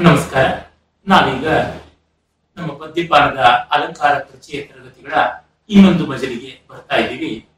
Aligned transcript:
ನಮಸ್ಕಾರ. 0.00 0.46
ನಾವೀಗ 1.08 1.48
ನಮ್ಮ 2.56 2.72
ಪದ್ಯಪಾನದ 2.72 3.38
ಅಲಂಕಾರ 3.70 4.18
ಪರಿಚಯ 4.18 4.60
ತರಗತಿಗಳ 4.60 5.12
ಇನ್ನೊಂದು 5.68 6.06
ಮಜಲಿಗೆ 6.06 6.62
ಬರ್ತಾ 6.70 6.96
ಇದ್ದೀವಿ. 6.96 7.48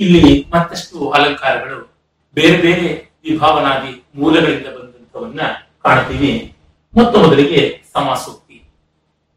ಇಲ್ಲಿ 0.00 0.46
ಮತ್ತಷ್ಟು 0.54 1.10
ಅಲಂಕಾರಗಳು 1.10 1.94
ಬೇರೆ 2.34 2.56
ಬೇರೆ 2.56 3.10
ವಿಭಾವನಾದಿ 3.24 4.04
ಮೂಲಗಳಿಂದ 4.14 4.66
ಬಂದಂತವನ್ನ 4.66 5.40
ಕಾಣ್ತೀವಿ. 5.82 6.56
ಮೊತ್ತ 6.94 7.16
ಮೊದಲಿಗೆ 7.16 7.82
ಸಮಾಸೋಕ್ತಿ. 7.94 8.62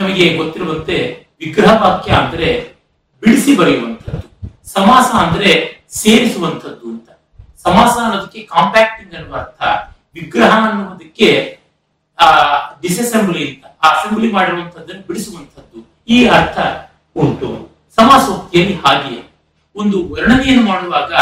ನಮಗೆ 0.00 0.36
ಗೊತ್ತಿರುವಂತೆ 0.36 1.26
ವಿಗ್ರಹ 1.40 1.82
ವಾಕ್ಯ 1.82 2.12
ಅಂದ್ರೆ 2.12 2.72
ಬಿಡಿಸಿ 3.20 3.56
ಬರೆಯುವಂಥದ್ದು. 3.56 4.28
ಸಮಾಸ 4.68 5.14
ಅಂದ್ರೆ 5.14 5.80
ಸೇರಿಸುವಂಥದ್ದು. 5.88 6.97
ಸಮಾಸ 7.68 7.96
ಅನ್ನೋದಕ್ಕೆ 8.04 8.42
ಕಾಂಪ್ಯಾಕ್ಟಿಂಗ್ 8.42 9.14
ಅನ್ನುವ 9.14 9.36
ಅರ್ಥ 9.36 9.62
ವಿಗ್ರಹ 10.14 10.70
ಅನ್ನುವುದಕ್ಕೆ, 10.70 11.58
ಆ 12.20 12.32
ಡಿಸೆಸೆಂಬ್ಲಿ 12.82 13.54
ಅಂತ. 13.54 13.64
ಆ 13.82 13.88
ಅಸೆಂಬ್ಲಿ 13.88 14.32
ಮಾಡಿರುವಂತದ್ದನ್ನು 14.32 15.06
ಬಿಡಿಸುವಂತದ್ದು 15.06 15.90
ಈ 16.08 16.26
ಅರ್ಥ 16.26 16.58
ಉಂಟು. 17.16 17.68
ಸಮಾಸೋಕ್ತಿಯಲ್ಲಿ 17.96 18.74
ಹಾಗೆಯೇ. 18.74 19.30
ಒಂದು 19.76 20.12
ವರ್ಣನೆಯನ್ನು 20.12 20.68
ಮಾಡುವಾಗ 20.68 21.14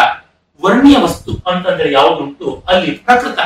ವರ್ಣೀಯ 0.64 0.96
ವಸ್ತು 0.98 1.50
ಅಂತಂದ್ರೆ 1.50 1.92
ಯಾವುದುಂಟು 1.92 2.64
ಅಲ್ಲಿ 2.68 2.90
ಪ್ರಕೃತ. 2.90 3.38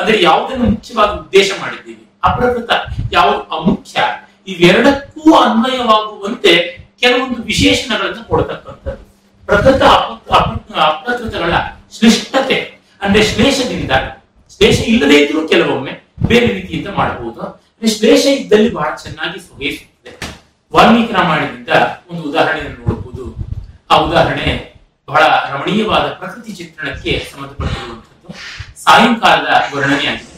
ಅಂದ್ರೆ 0.00 0.22
ಯಾವುದನ್ನು 0.22 0.64
ಮುಖ್ಯವಾಗಿ 0.64 1.18
ಉದ್ದೇಶ 1.18 1.50
ಮಾಡಿದ್ದೀವಿ? 1.60 2.06
ಅಪ್ರಕೃತ. 2.24 2.70
ಯಾವುದು 3.12 3.40
ಅಮುಖ್ಯ? 3.40 4.02
ಇವೆರಡಕ್ಕೂ 4.46 5.34
ಅನ್ವಯವಾಗುವಂತೆ 5.34 6.78
ಕೆಲವೊಂದು 7.00 7.42
ವಿಶೇಷಣಗಳನ್ನು 7.42 8.28
ಕೊಡತಕ್ಕಂಥದ್ದು. 8.28 9.08
ಪ್ರಕೃತ 9.46 9.82
ಅಪ- 9.82 10.34
ಅಪ- 10.34 10.74
ಅಪ್ರಕೃತಗಳ 10.74 11.52
ಶ್ಲಿಷ್ಟತೆ 11.96 12.58
ಅಂದ್ರೆ 13.02 13.22
ಶ್ಲೇಷದಿಂದ, 13.30 13.92
ಶ್ಲೇಷ 14.54 14.78
ಇಲ್ಲದೇ 14.92 15.16
ಇದ್ರೂ 15.24 15.40
ಕೆಲವೊಮ್ಮೆ 15.48 15.92
ಬೇರೆ 16.30 16.48
ರೀತಿಯಿಂದ 16.56 16.88
ಮಾಡಬಹುದು. 16.98 17.42
ಶ್ಲೇಷ 17.96 18.24
ಇದ್ದಲ್ಲಿ 18.38 18.70
ಬಹಳ 18.78 18.88
ಚೆನ್ನಾಗಿ 19.02 19.38
ಸೊಗೈಸುತ್ತದೆ. 19.40 20.12
ವಾಲ್ಮೀಕಿ 20.72 21.12
ರಾಮಾಯಣದಿಂದ 21.18 21.72
ಒಂದು 22.10 22.22
ಉದಾಹರಣೆಯನ್ನು 22.30 22.78
ನೋಡಬಹುದು. 22.84 23.24
ಆ 23.90 23.96
ಉದಾಹರಣೆ 24.06 24.48
ಬಹಳ 25.08 25.22
ರಮಣೀಯವಾದ 25.52 26.06
ಪ್ರಕೃತಿ 26.20 26.50
ಚಿತ್ರಣಕ್ಕೆ 26.60 27.12
ಸಂಬಂಧಪಟ್ಟಿರುವಂತದ್ದು 27.30 28.28
ಸಾಯಂಕಾಲದ 28.84 29.50
ವರ್ಣನೆಯಾಗಿದೆ 29.74 30.36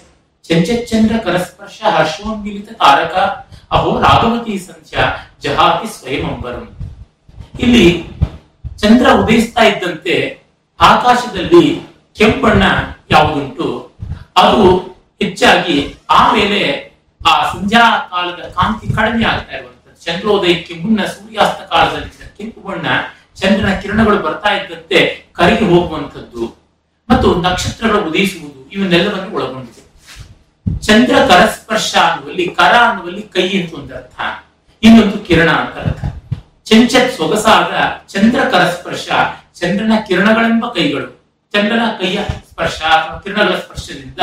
ಚಂಚಚಂದ್ರ 0.48 1.14
ಕರಸ್ಪರ್ಶ 1.25 1.79
ಹರ್ಷೋನ್ಮಿಲಿತ 1.97 2.69
ತಾರಕ, 2.83 3.14
ಅಹೋ 3.77 3.91
ರಾಘವತಿ 4.05 4.55
ಸಂಖ್ಯಾ 4.69 5.03
ಜಹಾತಿ 5.45 5.89
ಸ್ವಯಂ 5.97 6.25
ಅಂಬರಂ 6.33 6.64
ಇಲ್ಲಿ 7.64 7.85
ಚಂದ್ರ 8.83 9.07
ಉದಯಿಸ್ತಾ 9.23 9.62
ಇದ್ದಂತೆ 9.70 10.14
ಆಕಾಶದಲ್ಲಿ 10.81 11.81
ಕೆಂಪಣ್ಣ 12.17 12.62
ಯಾವುದುಂಟು, 13.11 13.92
ಅದು 14.36 14.78
ಹೆಚ್ಚಾಗಿ 15.23 15.95
ಆಮೇಲೆ 16.11 16.91
ಆ 17.28 17.53
ಸಂಧ್ಯಾ 17.53 17.98
ಕಾಲದ 17.98 18.34
ಕಾಂತಿ 18.34 18.89
ಕಡಿಮೆ 18.89 19.25
ಆಗ್ತಾ 19.25 19.56
ಇರುವಂತದ್ದು 19.56 20.05
ಚಂದ್ರೋದಯಕ್ಕೆ 20.05 20.75
ಮುನ್ನ 20.75 21.05
ಸೂರ್ಯಾಸ್ತ 21.05 21.61
ಕಾಲದಲ್ಲಿ 21.61 22.36
ಕೆಂಪು 22.36 22.61
ಬಣ್ಣ 22.61 22.86
ಚಂದ್ರನ 23.36 23.75
ಕಿರಣಗಳು 23.75 24.19
ಬರ್ತಾ 24.19 24.48
ಇದ್ದಂತೆ 24.48 25.25
ಕರಗಿ 25.33 25.64
ಹೋಗುವಂಥದ್ದು. 25.64 26.61
ಮತ್ತು 27.11 27.34
ನಕ್ಷತ್ರಗಳು 27.34 28.03
ಉದಯಿಸುವುದು 28.03 28.70
ಇವನ್ನೆಲ್ಲವನ್ನು 28.70 29.34
ಒಳಗೊಂಡಿದೆ. 29.34 29.81
ಚಂದ್ರ 30.81 31.14
ಕರಸ್ಪರ್ಶ 31.28 31.97
ಅನ್ನುವಲ್ಲಿ, 31.97 32.48
ಕರ 32.48 32.73
ಅನ್ನುವಲ್ಲಿ 32.89 33.23
ಕೈ 33.23 33.62
ಅಂತ 33.62 33.75
ಒಂದು 33.75 33.95
ಅರ್ಥ. 33.95 34.20
ಇನ್ನೊಂದು 34.83 35.19
ಕಿರಣ 35.19 35.51
ಅಂತ 35.51 35.77
ಅರ್ಥ. 35.77 36.05
ಚಂಚತ್ 36.64 37.17
ಸೊಗಸಾದ 37.17 37.73
ಚಂದ್ರ 38.08 38.45
ಕರಸ್ಪರ್ಶ 38.45 39.08
ಚಂದ್ರನ 39.61 39.92
ಕಿರಣಗಳೆಂಬ 40.06 40.66
ಕೈಗಳು. 40.75 41.08
ಚಂದ್ರನ 41.55 41.84
ಕೈಯ 42.00 42.19
ಸ್ಪರ್ಶ 42.50 42.80
ಅಥವಾ 42.97 43.19
ಕಿರಣಗಳ 43.19 43.55
ಸ್ಪರ್ಶದಿಂದ 43.55 44.20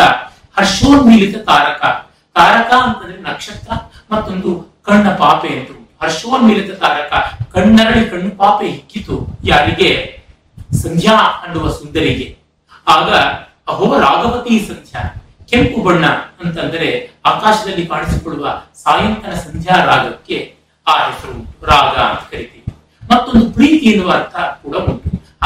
ಹರ್ಷೋನ್ಮೀಲಿತ 0.58 1.38
ತಾರಕ. 1.50 1.82
ತಾರಕ 2.36 2.72
ಅಂತಂದ್ರೆ 2.86 3.22
ನಕ್ಷತ್ರ 3.22 3.72
ಮತ್ತೊಂದು 4.12 4.52
ಕಣ್ಣ 4.86 5.08
ಪಾಪೆ 5.16 5.50
ಉಂಟು. 5.60 5.76
ಹರ್ಷೋನ್ಮೀಲಿತ 6.02 6.72
ತಾರಕ, 6.84 7.14
ಕಣ್ಣರಳಿ 7.54 8.04
ಕಣ್ಣು 8.10 8.32
ಪಾಪೆ 8.32 8.68
ಹಿಕ್ಕಿತು 8.70 9.16
ಯಾರಿಗೆ? 9.44 9.92
ಸಂಧ್ಯಾ 10.84 11.16
ಅನ್ನುವ 11.44 11.70
ಸುಂದರಿಗೆ. 11.70 12.28
ಆಗ 12.88 13.10
ಅಹೋ 13.68 13.86
ರಾಘವತಿ 14.00 14.56
ಸಂಧ್ಯಾ, 14.68 15.02
ಕೆಂಪು 15.50 15.80
ಬಣ್ಣ 15.82 16.06
ಅಂತಂದರೆ 16.44 16.90
ಆಕಾಶದಲ್ಲಿ 17.26 17.86
ಕಾಣಿಸಿಕೊಳ್ಳುವ 17.88 18.48
ಸಾಯಂಕಾಲ 18.84 19.34
ಸಂಧ್ಯಾ 19.34 19.76
ರಾಗಕ್ಕೆ 19.86 20.38
ಆ 20.88 20.94
ಹೆಸರು 21.06 21.36
ರಾಗ 21.66 21.96
ಅಂತ 22.10 22.24
ಕರಿತೀವಿ. 22.32 22.64
ಮತ್ತೊಂದು 23.14 23.46
ಪ್ರೀತಿ 23.52 23.86
ಎನ್ನುವ 23.92 24.12
ಅರ್ಥ 24.12 24.36
ಕೂಡ 24.64 24.76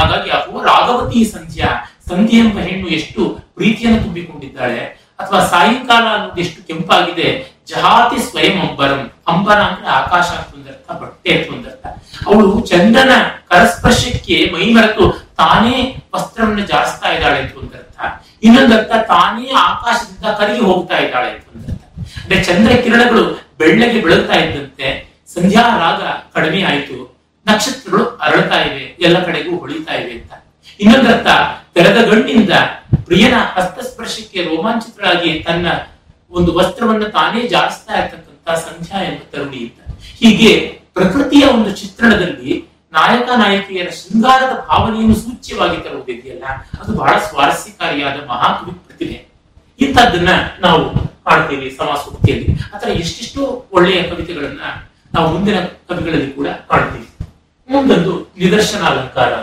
ಹಾಗಾಗಿ 0.01 0.29
ಅಹೋ 0.29 0.63
ರಾಘವತಿ 0.63 1.25
ಸಂಧ್ಯಾ 1.25 1.67
ಸಂಧ್ಯೆ 2.09 2.39
ಎಂಬ 2.39 2.59
ಹೆಣ್ಣು 2.59 2.87
ಎಷ್ಟು 2.87 3.39
ಪ್ರೀತಿಯನ್ನು 3.55 4.01
ತುಂಬಿಕೊಂಡಿದ್ದಾಳೆ. 4.01 4.79
ಅಥವಾ 5.19 5.45
ಸಾಯಂಕಾಲ 5.45 6.03
ಅನ್ನೋದು 6.13 6.41
ಎಷ್ಟು 6.41 6.67
ಕೆಂಪಾಗಿದೆ. 6.67 7.51
ಜಹಾತಿ 7.67 8.29
ಸ್ವಯಂ 8.29 8.69
ಅಂಬರಂ. 8.69 9.11
ಅಂಬರ 9.27 9.57
ಅಂದ್ರೆ 9.57 9.87
ಆಕಾಶ 9.87 10.23
ಅಂತ 10.23 10.55
ಒಂದರ್ಥ, 10.55 10.91
ಬಟ್ಟೆ 10.91 11.37
ಅಂತ 11.37 11.49
ಒಂದರ್ಥ. 11.49 11.87
ಅವಳು 12.27 12.59
ಚಂದ್ರನ 12.59 13.11
ಕರಸ್ಪರ್ಶಕ್ಕೆ 13.49 14.51
ಮೈ 14.53 14.73
ಮರೆತು 14.73 15.11
ತಾನೇ 15.11 15.95
ವಸ್ತ್ರವನ್ನು 16.15 16.61
ಜಾರಿಸ್ತಾ 16.61 17.09
ಇದ್ದಾಳೆ 17.09 17.39
ಅಂತ 17.39 17.55
ಒಂದರ್ಥ. 17.55 17.99
ಇನ್ನೊಂದರ್ಥ, 18.43 18.91
ತಾನೇ 19.07 19.51
ಆಕಾಶದಿಂದ 19.51 20.25
ಕರಗಿ 20.25 20.61
ಹೋಗ್ತಾ 20.61 20.97
ಇದ್ದಾಳೆ 20.97 21.31
ಅಂತ 21.31 21.43
ಒಂದರ್ಥ. 21.55 21.83
ಅಂದ್ರೆ 22.23 22.43
ಚಂದ್ರ 22.43 22.75
ಕಿರಣಗಳು 22.75 23.41
ಬೆಳ್ಳಗೆ 23.57 24.01
ಬೆಳಗ್ತಾ 24.01 24.33
ಇದ್ದಂತೆ. 24.33 25.17
ಸಂಧ್ಯಾ 25.33 25.61
ರಾಗ 25.61 26.01
ಕಡಿಮೆ 26.33 26.63
ಆಯಿತು. 26.63 27.10
ನಕ್ಷತ್ರಗಳು 27.45 28.03
ಅರಳ್ತಾ 28.25 28.57
ಇವೆ, 28.67 28.83
ಎಲ್ಲ 29.05 29.17
ಕಡೆಗೂ 29.27 29.51
ಹೊಳಿತಾ 29.61 29.93
ಇವೆ 30.01 30.13
ಅಂತ. 30.19 30.31
ಇನ್ನೊಂದರ್ಥ 30.79 31.27
ತೆರೆದ 31.75 31.99
ಗಣ್ಣಿಂದ 32.09 32.53
ಪ್ರಿಯನ 33.07 33.35
ಹಸ್ತಸ್ಪರ್ಶಕ್ಕೆ 33.55 34.39
ರೋಮಾಂಚಿತರಾಗಿ 34.49 35.31
ತನ್ನ 35.47 35.67
ಒಂದು 36.37 36.51
ವಸ್ತ್ರವನ್ನು 36.57 37.07
ತಾನೇ 37.17 37.41
ಜಾರಿಸ್ತಾ 37.53 37.93
ಇರ್ತಕ್ಕಂಥ 37.99 38.49
ಸಂಧ್ಯಾ 38.65 38.99
ಎಂಬ 39.09 39.21
ತರುಣಿ 39.31 39.59
ಅಂತ 39.67 39.79
ಹೀಗೆ 40.21 40.51
ಪ್ರಕೃತಿಯ 40.97 41.43
ಒಂದು 41.55 41.71
ಚಿತ್ರಣದಲ್ಲಿ 41.81 42.51
ನಾಯಕ 42.97 43.27
ನಾಯಕಿಯರ 43.43 43.89
ಶೃಂಗಾರದ 43.99 44.53
ಭಾವನೆಯನ್ನು 44.69 45.15
ಸೂಚ್ಯವಾಗಿ 45.15 45.77
ತರುವುದಿದೆಯಲ್ಲ, 45.83 46.45
ಅದು 46.81 46.91
ಬಹಳ 47.01 47.13
ಸ್ವಾರಸ್ಯಕಾರಿಯಾದ 47.27 48.17
ಮಹಾಕವಿ 48.31 48.73
ಪ್ರತಿಭೆ. 48.87 49.17
ಇಂಥದ್ದನ್ನ 49.79 50.31
ನಾವು 50.65 50.81
ಕಾಣ್ತೀವಿ 51.27 51.67
ಸಮಾಸೋಕ್ತಿಯಲ್ಲಿ. 51.79 52.47
ಆತರ 52.73 52.89
ಎಷ್ಟೆಷ್ಟೋ 53.03 53.43
ಒಳ್ಳೆಯ 53.71 54.01
ಕವಿತೆಗಳನ್ನ 54.09 54.63
ನಾವು 55.13 55.27
ಮುಂದಿನ 55.33 55.57
ಕವಿಗಳಲ್ಲಿ 55.89 56.31
ಕೂಡ 56.31 56.47
ಕಾಣ್ತೀವಿ. 56.69 57.00
ಮುಂದೊಂದು 57.81 58.33
ನಿದರ್ಶನ 58.37 58.81
ಅಲಂಕಾರ 58.83 59.33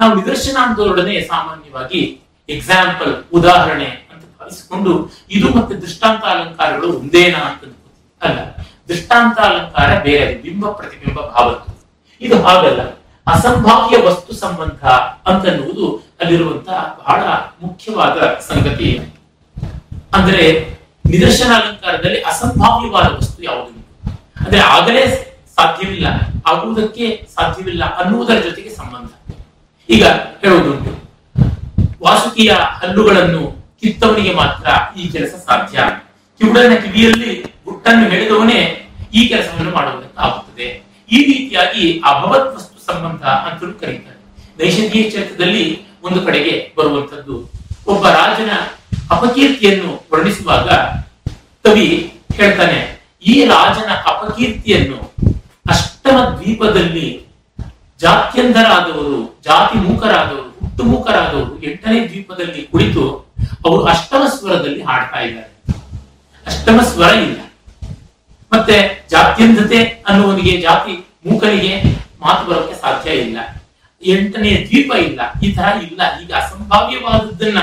ನಾವು 0.00 0.14
ನಿದರ್ಶನ 0.14 0.56
ಅಂತದೊಡನೆ 0.66 1.20
ಸಾಮಾನ್ಯವಾಗಿ 1.22 2.20
ಎಕ್ಸಾಂಪಲ್ 2.48 3.24
ಉದಾಹರಣೆ 3.32 3.84
ಅಂತ 3.84 4.22
ಭಾವಿಸಿಕೊಂಡು 4.40 4.92
ಇದು 5.30 5.48
ಮತ್ತೆ 5.56 5.74
ದೃಷ್ಟಾಂತ 5.74 6.24
ಅಲಂಕಾರಗಳು 6.24 6.88
ಒಂದೇನಾ 6.92 7.38
ಅಂತ. 7.38 7.64
ಅಲ್ಲ 8.22 8.38
ದೃಷ್ಟಾಂತ 8.88 9.38
ಅಲಂಕಾರ 9.38 10.02
ಬೇರೆ 10.02 10.34
ಬಿಂಬ 10.34 10.70
ಪ್ರತಿಬಿಂಬ 10.70 11.20
ಭಾವದ್ದು. 11.20 11.70
ಇದು 12.20 12.42
ಹಾಗಲ್ಲ, 12.42 12.82
ಅಸಂಭಾವ್ಯ 13.26 13.96
ವಸ್ತು 13.98 14.32
ಸಂಬಂಧ 14.34 14.84
ಅಂತನ್ನುವುದು 15.26 15.86
ಅಲ್ಲಿರುವಂತಹ 16.20 16.98
ಬಹಳ 17.00 17.20
ಮುಖ್ಯವಾದ 17.62 18.18
ಸಂಗತಿ. 18.48 18.90
ಅಂದ್ರೆ 20.14 20.44
ನಿದರ್ಶನ 21.06 21.50
ಅಲಂಕಾರದಲ್ಲಿ 21.54 22.20
ಅಸಂಭಾವ್ಯವಾದ 22.20 23.16
ವಸ್ತು 23.16 23.42
ಯಾವುದು? 23.42 23.76
ಅಂದ್ರೆ 24.44 24.60
ಆಗಲೇ 24.60 25.29
ಸಾಧ್ಯವಿಲ್ಲ. 25.60 26.06
ಆಗುವುದಕ್ಕೆ 26.50 27.06
ಸಾಧ್ಯವಿಲ್ಲ 27.36 27.84
ಅನ್ನುವುದರ 28.00 28.38
ಜೊತೆಗೆ 28.48 28.70
ಸಂಬಂಧ. 28.80 29.08
ಈಗ 29.88 30.04
ಹೇಳುವುದುಂಟು 30.42 30.92
ವಾಸುಕಿಯ 32.04 32.50
ಹಲ್ಲುಗಳನ್ನು 32.80 33.42
ಕಿತ್ತವನಿಗೆ 33.80 34.32
ಮಾತ್ರ 34.40 34.68
ಈ 35.00 35.04
ಕೆಲಸ 35.14 35.32
ಸಾಧ್ಯ. 35.48 35.78
ಕಿವುಡನ 36.40 36.74
ಕಿವಿಯಲ್ಲಿ 36.84 37.32
ಗುಟ್ಟನ್ನು 37.66 38.04
ಹೇಳಿದವನೇ 38.12 38.60
ಈ 39.18 39.20
ಕೆಲಸವನ್ನು 39.30 39.72
ಮಾಡುವುದಕ್ಕಾಗುತ್ತದೆ 39.76 40.68
ಈ 41.14 41.18
ರೀತಿಯಾಗಿ 41.30 41.84
ಅಭವತ್ 42.10 42.48
ವಸ್ತು 42.56 42.78
ಸಂಬಂಧ 42.88 43.22
ಅಂತಲೂ 43.48 43.72
ಕರೀತಾರೆ. 43.82 44.18
ನೈಷಧೀಯ 44.58 45.04
ಚರಿತ್ರದಲ್ಲಿ 45.14 45.66
ಒಂದು 46.06 46.20
ಕಡೆಗೆ 46.26 46.54
ಬರುವಂತದ್ದು 46.76 47.36
ಒಬ್ಬ 47.92 48.04
ರಾಜನ 48.20 48.52
ಅಪಕೀರ್ತಿಯನ್ನು 49.14 49.90
ವರ್ಣಿಸುವಾಗ 50.12 50.68
ಕವಿ 51.64 51.86
ಹೇಳ್ತಾನೆ, 52.38 52.78
ಈ 53.30 53.34
ರಾಜನ 53.54 53.90
ಅಪಕೀರ್ತಿಯನ್ನು 54.12 54.98
ಅಷ್ಟಮ 56.10 56.38
ದ್ವೀಪದಲ್ಲಿ 56.38 57.26
ಜಾತ್ಯಂಧರಾದವರು, 58.00 59.40
ಜಾತಿ 59.44 59.78
ಮೂಕರಾದವರು, 59.78 60.42
ಹುಟ್ಟು 60.42 60.84
ಮೂಕರಾದವರು 60.84 61.62
ಎಂಟನೇ 61.62 62.08
ದ್ವೀಪದಲ್ಲಿ 62.08 62.62
ಕುಳಿತು 62.62 63.32
ಅವರು 63.66 63.84
ಅಷ್ಟಮ 63.84 64.22
ಸ್ವರದಲ್ಲಿ 64.38 64.82
ಹಾಡ್ತಾ 64.82 65.20
ಇದ್ದಾರೆ. 65.20 65.52
ಅಷ್ಟಮ 66.46 66.80
ಸ್ವರ 66.80 67.06
ಇಲ್ಲ. 67.06 67.40
ಮತ್ತೆ 68.52 69.06
ಜಾತ್ಯಂಧತೆ 69.10 69.82
ಅನ್ನುವನಿಗೆ, 69.82 70.60
ಜಾತಿ 70.60 71.06
ಮೂಕರಿಗೆ 71.30 71.82
ಮಾತು 72.20 72.50
ಬರೋಕೆ 72.50 72.74
ಸಾಧ್ಯ 72.80 73.10
ಇಲ್ಲ. 73.10 73.38
ಎಂಟನೇ 74.02 74.66
ದ್ವೀಪ 74.70 74.92
ಇಲ್ಲ. 74.94 75.20
ಈ 75.42 75.52
ತರ 75.52 75.82
ಇಲ್ಲ. 75.82 76.00
ಈಗ 76.24 76.32
ಅಸಂಭಾವ್ಯವಾದದ್ದನ್ನ 76.32 77.58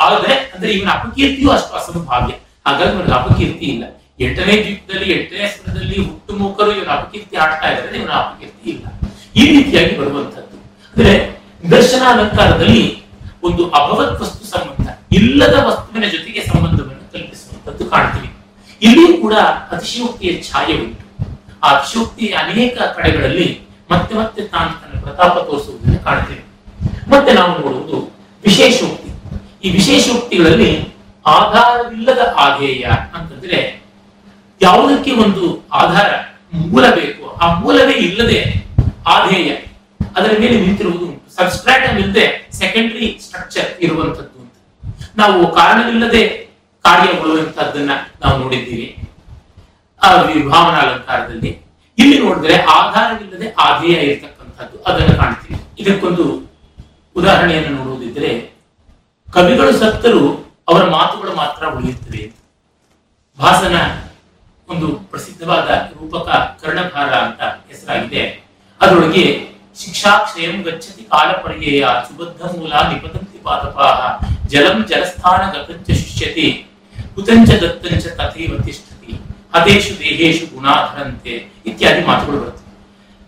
ಆದ್ರೆ 0.00 0.34
ಅಂದ್ರೆ 0.34 0.72
ಇವನ 0.72 0.90
ಅಪಕೀರ್ತಿಯೂ 0.90 1.50
ಅಷ್ಟು 1.50 1.74
ಅಸಂಭಾವ್ಯ. 1.74 2.34
ಹಾಗಾಗಿ 2.66 2.90
ಅವನಿಗೆ 2.90 3.12
ಅಪಕೀರ್ತಿ 3.12 3.64
ಇಲ್ಲ. 3.64 3.84
ಎಂಟನೇ 4.20 4.62
ದ್ವೀಪದಲ್ಲಿ, 4.62 5.12
ಎಂಟನೇ 5.12 5.48
ಸ್ಥಾನದಲ್ಲಿ 5.48 6.04
ಹುಟ್ಟು 6.04 6.36
ಮೂಕರು 6.36 6.76
ಇವನ 6.76 6.86
ಅಪಕೀರ್ತಿ 6.86 7.36
ಆಡ್ತಾ 7.36 7.68
ಇದ್ರೆ 7.70 7.98
ಇವನ 7.98 8.10
ಅಪಕೀರ್ತಿ 8.10 8.70
ಇಲ್ಲ. 8.70 8.86
ಈ 9.36 9.46
ರೀತಿಯಾಗಿ 9.56 9.98
ಬರುವಂತದ್ದು 9.98 10.56
ಅಂದ್ರೆ 10.96 11.40
ದರ್ಶನ 11.70 12.02
ಅಲಂಕಾರದಲ್ಲಿ 12.06 13.02
ಒಂದು 13.42 13.70
ಅಭವತ್ 13.70 14.20
ವಸ್ತು 14.20 14.46
ಇಲ್ಲದ 15.12 15.54
ವಸ್ತುವಿನ 15.66 16.10
ಜೊತೆಗೆ 16.10 16.44
ಸಂಬಂಧವನ್ನು 16.44 17.12
ಕಲ್ಪಿಸುವಂತದ್ದು 17.12 17.86
ಕಾಣ್ತೀವಿ. 17.90 18.32
ಇಲ್ಲಿಯೂ 18.82 19.16
ಕೂಡ 19.16 19.34
ಅತಿಶಯೋಕ್ತಿಯ 19.70 20.42
ಛಾಯೆ 20.42 20.78
ಉಂಟು. 20.78 21.38
ಆ 21.62 21.78
ಅತಿಶಯೋಕ್ತಿ 21.78 22.26
ಅನೇಕ 22.26 22.82
ಕಡೆಗಳಲ್ಲಿ 22.82 23.60
ಮತ್ತೆ 23.90 24.14
ಮತ್ತೆ 24.14 24.42
ತಾನು 24.42 24.70
ತನ್ನ 24.70 25.00
ಪ್ರತಾಪ 25.00 25.38
ತೋರಿಸುವುದನ್ನು 25.38 26.04
ಕಾಣ್ತೇವೆ. 26.04 26.44
ಮತ್ತೆ 27.10 27.32
ನಾವು 27.32 27.60
ನೋಡುವುದು 27.60 28.16
ವಿಶೇಷೋಕ್ತಿ. 28.44 29.10
ಈ 29.68 29.70
ವಿಶೇಷೋಕ್ತಿಗಳಲ್ಲಿ 29.70 30.88
ಆಧಾರವಿಲ್ಲದ 31.26 32.34
ಆಧೇಯ 32.36 32.84
ಅಂತಂದ್ರೆ 33.14 33.75
ಯಾವುದಕ್ಕೆ 34.62 35.10
ಒಂದು 35.10 35.68
ಆಧಾರ 35.68 36.14
ಮೂಲ 36.52 36.90
ಬೇಕು? 36.90 37.30
ಆ 37.30 37.54
ಮೂಲವೇ 37.54 37.92
ಇಲ್ಲದೆ 37.92 38.66
ಆಧೇಯ 39.06 39.54
ಅದರ 40.16 40.30
ಮೇಲೆ 40.40 40.60
ನಿಂತಿರುವುದು 40.60 41.06
ಉಂಟು. 41.06 41.98
ಇಲ್ಲದೆ 41.98 42.48
ಸೆಕೆಂಡರಿ 42.52 43.18
ಸ್ಟ್ರಕ್ಚರ್ 43.22 43.80
ಇರುವಂತದ್ದು 43.80 44.40
ಅಂತ 44.40 44.52
ನಾವು 45.16 45.54
ಕಾರಣವಿಲ್ಲದೆ 45.54 46.28
ಕಾರ್ಯಗೊಳ್ಳುವಂತಹದ್ದನ್ನ 46.82 47.90
ನಾವು 48.20 48.38
ನೋಡಿದ್ದೀವಿ. 48.40 49.08
ಆ 50.02 50.22
ವಿಭಾವನಾ 50.22 50.78
ಅಲಂಕಾರದಲ್ಲಿ 50.78 51.58
ಇಲ್ಲಿ 51.98 52.18
ನೋಡಿದ್ರೆ 52.18 52.56
ಆಧಾರವಿಲ್ಲದೆ 52.56 53.52
ಆಧೇಯ 53.52 53.96
ಇರತಕ್ಕಂಥದ್ದು 53.96 54.82
ಅದನ್ನು 54.82 55.16
ಕಾಣ್ತೀವಿ. 55.16 55.60
ಇದಕ್ಕೊಂದು 55.78 56.52
ಉದಾಹರಣೆಯನ್ನು 57.16 57.78
ನೋಡುವುದಿದ್ರೆ, 57.78 58.52
ಕವಿಗಳು 59.32 59.72
ಸತ್ತರೂ 59.72 60.52
ಅವರ 60.68 60.84
ಮಾತುಗಳು 60.84 61.36
ಮಾತ್ರ 61.36 61.66
ಉಳಿಯುತ್ತವೆ. 61.66 62.32
ಭಾಸನ 63.38 63.76
ಒಂದು 64.68 64.86
ಪ್ರಸಿದ್ಧವಾದ 65.10 65.68
ರೂಪಕ 65.68 66.28
ಕರ್ಣಭಾರ 66.62 67.10
ಅಂತ 67.14 67.40
ಹೆಸರಾಗಿದೆ. 67.40 68.22
ಅದರೊಳಗೆ 68.80 69.48
ಶಿಕ್ಷಾಕ್ಷಯಂ 69.76 70.62
ಗಚ್ಚತಿ 70.62 71.02
ಕಾಲ 71.04 71.32
ಪರ್ಯಯ 71.32 71.86
ಸುಬದ್ಧ 72.08 72.42
ಮೂಲ 72.42 72.72
ನಿಪತಂತಿ 72.88 73.38
ಪಾದಪಾಹ 73.42 74.00
ಜಲಂ 74.46 74.86
ಜಲಸ್ಥಾನ 74.86 75.42
ಗತಂಚ 75.50 75.90
ಶಿಷ್ಯತಿ 75.90 76.66
ಕುತಂಚ 77.14 77.50
ದತ್ತಂಚ 77.50 78.06
ತಥೈವ 78.06 78.58
ತಿಷ್ಠತಿ 78.64 79.12
ಹತೇಶು 79.54 79.98
ದೇಹೇಶು 79.98 80.54
ಗುಣಾಧರಂತೆ 80.54 81.34
ಇತ್ಯಾದಿ 81.66 82.06
ಮಾತುಗಳು 82.06 82.40
ಬರುತ್ತವೆ. 82.40 82.72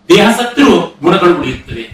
ದೇಹ 0.09 0.31
ಸತ್ರು 0.31 0.99
ಗುಣಗಳು 1.03 1.35
ಉಳಿಯುತ್ತವೆ. 1.41 1.85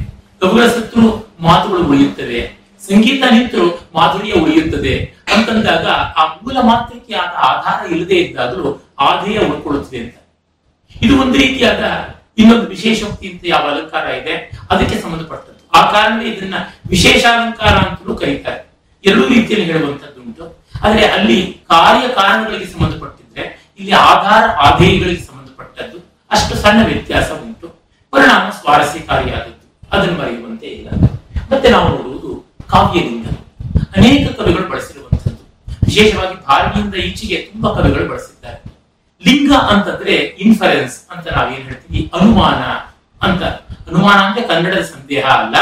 ಕವುಗಳ 0.40 0.66
ಸತ್ರು 0.66 1.34
ಮಾತುಗಳು 1.40 1.84
ಉಳಿಯುತ್ತವೆ. 1.84 2.63
ಸಂಗೀತ 2.90 3.22
ನಿಂತು 3.30 3.88
ಮಾಧುರ್ಯ 3.94 4.32
ಉಳಿಯುತ್ತದೆ. 4.32 5.14
ಅಂತಂದಾಗ 5.36 5.86
ಆ 5.88 6.24
ಮೂಲ 6.26 6.56
ಮಾತ್ರಕ್ಕೆ 6.60 7.14
ಆದ 7.14 7.34
ಆಧಾರ 7.36 7.92
ಇಲ್ಲದೆ 7.92 8.14
ಇದ್ದಾದರೂ 8.14 8.82
ಆಧೇಯ 8.98 9.38
ಉಳ್ಕೊಳ್ಳುತ್ತದೆ 9.38 9.98
ಅಂತ. 9.98 10.14
ಇದು 11.02 11.20
ಒಂದು 11.20 11.38
ರೀತಿಯಾದ 11.38 12.08
ಇನ್ನೊಂದು 12.38 12.66
ವಿಶೇಷೋಕ್ತಿ 12.66 13.28
ಅಂತ 13.28 13.42
ಯಾವ 13.44 13.60
ಅಲಂಕಾರ 13.60 14.06
ಇದೆ? 14.06 14.50
ಅದಕ್ಕೆ 14.70 15.00
ಸಂಬಂಧಪಟ್ಟದ್ದು. 15.00 15.68
ಆ 15.74 15.90
ಕಾರಣ 15.90 16.22
ಇದನ್ನ 16.22 16.54
ವಿಶೇಷ 16.90 17.24
ಅಲಂಕಾರ 17.24 17.74
ಅಂತಲೂ 17.74 18.14
ಕರೀತಾರೆ. 18.14 18.66
ಎರಡೂ 19.04 19.28
ರೀತಿಯಲ್ಲಿ 19.28 19.72
ಹೇಳುವಂತದ್ದು 19.72 20.22
ಉಂಟು. 20.22 20.64
ಆದ್ರೆ 20.82 21.06
ಅಲ್ಲಿ 21.06 21.56
ಕಾರ್ಯ 21.68 22.08
ಕಾರಣಗಳಿಗೆ 22.08 22.66
ಸಂಬಂಧಪಟ್ಟಿದ್ರೆ, 22.66 23.72
ಇಲ್ಲಿ 23.78 23.92
ಆಧಾರ 23.92 24.50
ಆಧೇಯಗಳಿಗೆ 24.50 25.22
ಸಂಬಂಧಪಟ್ಟದ್ದು 25.22 25.98
ಅಷ್ಟು 26.30 26.56
ಸಣ್ಣ 26.56 26.86
ವ್ಯತ್ಯಾಸ 26.86 27.30
ಉಂಟು. 27.32 27.68
ಪರಿಣಾಮ 28.10 28.50
ಸ್ವಾರಸ್ಯಕಾರಿಯಾದದ್ದು. 28.50 29.96
ಅದನ್ನು 29.96 30.18
ಮರೆಯುವಂತೆ 30.18 30.66
ಇಲ್ಲ. 30.66 30.88
ಮತ್ತೆ 31.52 31.68
ನಾವು 31.70 32.13
ಕಾವ್ಯಲಿಂಗ 32.68 33.26
ಅನೇಕ 33.96 34.36
ಕವಿಗಳು 34.36 34.68
ಬಳಸಿರುವಂಥದ್ದು. 34.68 35.72
ವಿಶೇಷವಾಗಿ 35.86 36.46
ಭಾರತೀಯಿಂದ 36.46 36.94
ಈಚೆಗೆ 36.94 37.36
ತುಂಬಾ 37.52 37.74
ಕವಿಗಳು 37.74 38.08
ಬಳಸಿದ್ದಾರೆ. 38.08 38.74
ಲಿಂಗ 39.26 39.52
ಅಂತಂದ್ರೆ 39.52 40.14
ಇನ್ಫರೆನ್ಸ್ 40.14 41.02
ಅಂತ 41.16 41.28
ನಾವೇನ್ 41.28 41.62
ಹೇಳ್ತೀವಿ? 41.62 42.10
ಅನುಮಾನ 42.20 42.62
ಅಂತ. 43.26 43.42
ಅನುಮಾನ 43.42 44.16
ಅಂದ್ರೆ 44.16 44.48
ಕನ್ನಡದ 44.48 44.82
ಸಂದೇಹ 44.82 45.24
ಅಲ್ಲ. 45.24 45.56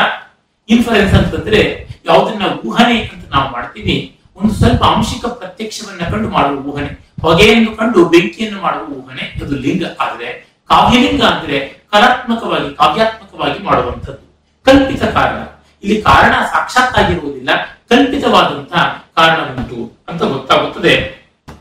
ಇನ್ಫರೆನ್ಸ್ 0.69 1.15
ಅಂತಂದ್ರೆ 1.15 1.89
ಯಾವುದನ್ನ 2.07 2.43
ಊಹನೆ 2.67 3.01
ಅಂತ 3.01 3.25
ನಾವು 3.31 3.51
ಮಾಡ್ತೀವಿ. 3.51 4.19
ಒಂದು 4.37 4.55
ಸ್ವಲ್ಪ 4.55 4.85
ಆಂಶಿಕ 4.85 5.27
ಪ್ರತ್ಯಕ್ಷವನ್ನ 5.27 6.01
ಕಂಡು 6.11 6.29
ಮಾಡುವ 6.29 6.61
ಊಹನೆ. 6.61 7.13
ಹೊಗೆಯನ್ನು 7.21 7.77
ಕಂಡು 7.77 8.09
ಬೆಂಕಿಯನ್ನು 8.09 8.63
ಮಾಡುವ 8.63 8.89
ಊಹನೆ. 8.89 9.45
ಅದು 9.45 9.57
ಲಿಂಗ. 9.57 9.83
ಆದ್ರೆ 10.01 10.53
ಕಾವ್ಯಲಿಂಗ 10.69 11.23
ಅಂದ್ರೆ 11.23 11.83
ಕಲಾತ್ಮಕವಾಗಿ, 11.93 12.75
ಕಾವ್ಯಾತ್ಮಕವಾಗಿ 12.75 13.63
ಮಾಡುವಂಥದ್ದು. 13.63 14.33
ಕಲ್ಪಿತ 14.65 15.05
ಕಾರಣ. 15.05 15.52
ಇಲ್ಲಿ 15.82 16.02
ಕಾರಣ 16.02 16.32
ಸಾಕ್ಷಾತ್ 16.44 16.99
ಆಗಿರುವುದಿಲ್ಲ 16.99 17.50
ಕಲ್ಪಿತವಾದಂತಹ 17.88 19.11
ಕಾರಣ 19.17 19.38
ಉಂಟು 19.52 19.99
ಅಂತ 20.08 20.23
ಗೊತ್ತಾಗುತ್ತದೆ. 20.23 20.94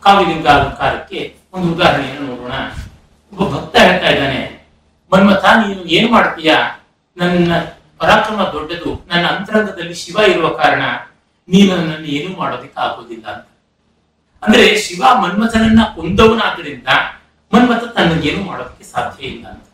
ಕಾವ್ಯಲಿಂಗ 0.04 0.48
ಅಲಂಕಾರಕ್ಕೆ 0.48 1.36
ಒಂದು 1.54 1.74
ಉದಾಹರಣೆಯನ್ನು 1.74 2.28
ನೋಡೋಣ. 2.28 2.54
ಒಬ್ಬ 3.34 3.56
ಭಕ್ತ 3.56 3.76
ಹೇಳ್ತಾ 3.78 4.10
ಇದ್ದಾನೆ, 4.10 4.42
ಮನ್ಮಥ, 5.14 5.46
ನೀನು 5.46 5.84
ಏನ್ 5.84 6.12
ಮಾಡ್ತೀಯ? 6.12 6.52
ನನ್ನ 7.18 7.54
ಪರಾಕ್ರಮ 7.98 8.44
ದೊಡ್ಡದು, 8.44 9.06
ನನ್ನ 9.08 9.28
ಅಂತರಂಗದಲ್ಲಿ 9.28 9.94
ಶಿವ 9.94 10.18
ಇರುವ 10.28 10.50
ಕಾರಣ, 10.50 10.84
ನೀನು 11.50 11.76
ನನ್ನನ್ನು 11.76 12.06
ಏನು 12.06 12.40
ಮಾಡೋದಕ್ಕೆ 12.40 12.80
ಆಗೋದಿಲ್ಲ 12.82 13.26
ಅಂತ. 13.28 13.48
ಅಂದ್ರೆ 14.44 14.76
ಶಿವ 14.76 15.04
ಮನ್ಮಥನನ್ನ 15.24 15.80
ಕೊಂದವನಾದ್ರಿಂದ 15.96 16.88
ಮನ್ಮಥ 17.54 17.98
ಏನು 18.24 18.44
ಮಾಡೋದಕ್ಕೆ 18.44 18.84
ಸಾಧ್ಯ 18.84 19.28
ಇಲ್ಲ 19.28 19.48
ಅಂತ. 19.48 19.66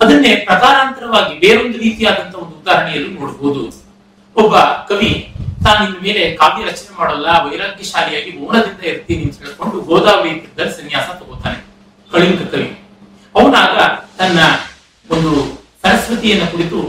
ಅದನ್ನೇ 0.00 0.32
ಪ್ರಕಾರಾಂತರವಾಗಿ 0.48 1.34
ಬೇರೊಂದು 1.44 1.76
ರೀತಿಯಾದಂತಹ 1.84 2.40
ಒಂದು 2.44 2.54
ಉದಾಹರಣೆಯಲ್ಲೂ 2.62 3.10
ನೋಡಬಹುದು 3.20 3.62
ಒಬ್ಬ 4.36 4.54
ಕವಿ, 4.88 5.12
ತಾನು 5.64 5.84
ಮೇಲೆ 6.06 6.22
ಕಾವ್ಯ 6.40 6.64
ರಚನೆ 6.70 6.92
ಮಾಡಲ್ಲ, 6.98 7.26
ವೈರಾಗ್ಯಶಾಲಿಯಾಗಿ 7.44 8.30
ಮೌನದಿಂದ 8.38 8.82
ಇರ್ತೀನಿ 8.92 9.22
ಅಂತ 9.28 9.38
ಹೇಳ್ಕೊಂಡು 9.44 9.78
ಗೋದಾವರಿ 9.88 10.32
ತೀರ್ಥದಲ್ಲಿ 10.42 10.74
ಸನ್ಯಾಸ 10.80 11.08
ತಗೋತಾನೆ 11.20 11.58
ಕಳಿಂಗ 12.10 12.42
ಕವಿ. 12.52 12.68
ಅವನಾಗ 13.34 13.76
ತನ್ನ 14.18 14.40
ಒಂದು 15.08 15.32
ಸರಸ್ವತಿಯನ್ನ 15.82 16.44
ಕುರಿತು 16.52 16.80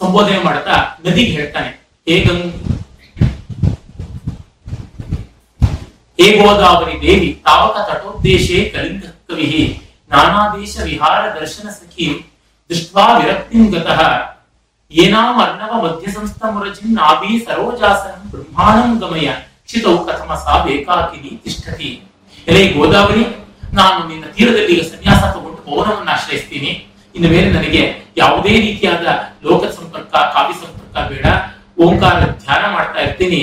ಸಂಬೋಧನೆ 0.00 0.38
ಮಾಡ್ತಾ 0.48 0.76
ನದಿಗೆ 1.06 1.32
ಹೇಳ್ತಾನೆ 1.38 1.70
ಹೇಗಂ 2.06 2.40
ಹೇ 6.18 6.28
ದೇವಿ, 7.04 7.30
ತಾವಕ 7.46 7.76
ತಟೋದ್ದೇಶೇ 7.88 8.58
ಕಲಿಂಗ 8.74 9.04
ಕವಿ 9.28 9.46
ನಾನಾದೇಶ 10.10 10.74
ವಿಹಾರ 10.88 11.22
ದರ್ಶನ 11.40 11.66
ಸಖಿ 11.78 12.06
ದೃಷ್ಟ್ವಾ 12.70 13.04
ವಿರಕ್ತಿಂ 13.18 13.64
ಗತಃ 13.74 14.00
ಏನಾಂ 14.92 15.36
ಅರ್ಣವ 15.44 15.72
ಮಧ್ಯ 15.84 16.06
ಸಂಸ್ಥಮುರಜಿಂ 16.16 16.88
ನಾಭಿ 16.98 17.30
ಸರೋಜಾಸನಂ 17.46 18.24
ಬ್ರಹ್ಮಾಣಂ 18.32 18.90
ಗಮಯ. 19.02 19.28
ಕ್ಷಿತೌ 19.66 19.94
ಕಥಮ 20.06 20.30
ಸಾ 20.44 20.54
ಬೇಕಾಕಿನಿ 20.64 21.30
ತಿಷ್ಠತಿ. 21.44 21.90
ಎಲೆ 22.48 22.62
ಗೋದಾವರಿ, 22.72 23.24
ನಾನು 23.78 23.98
ನಿನ್ನ 24.08 24.24
ತೀರದಲ್ಲಿ 24.36 24.72
ಈಗ 24.74 24.82
ಸನ್ಯಾಸ 24.90 25.22
ತಗೊಂಡು 25.34 25.60
ಮೌನವನ್ನು 25.68 26.12
ಆಶ್ರಯಿಸ್ತೀನಿ. 26.16 26.72
ಇನ್ನು 27.14 27.28
ಮೇಲೆ 27.34 27.48
ನನಗೆ 27.50 27.82
ಯಾವುದೇ 28.16 28.54
ರೀತಿಯಾದ 28.66 29.04
ಲೋಕ 29.46 29.64
ಸಂಪರ್ಕ, 29.78 30.12
ಕಾವ್ಯ 30.34 30.54
ಸಂಪರ್ಕ 30.62 30.96
ಬೇಡ. 31.10 31.26
ಓಂಕಾರ 31.84 32.18
ಧ್ಯಾನ 32.44 32.62
ಮಾಡ್ತಾ 32.74 33.00
ಇರ್ತೀನಿ. 33.00 33.42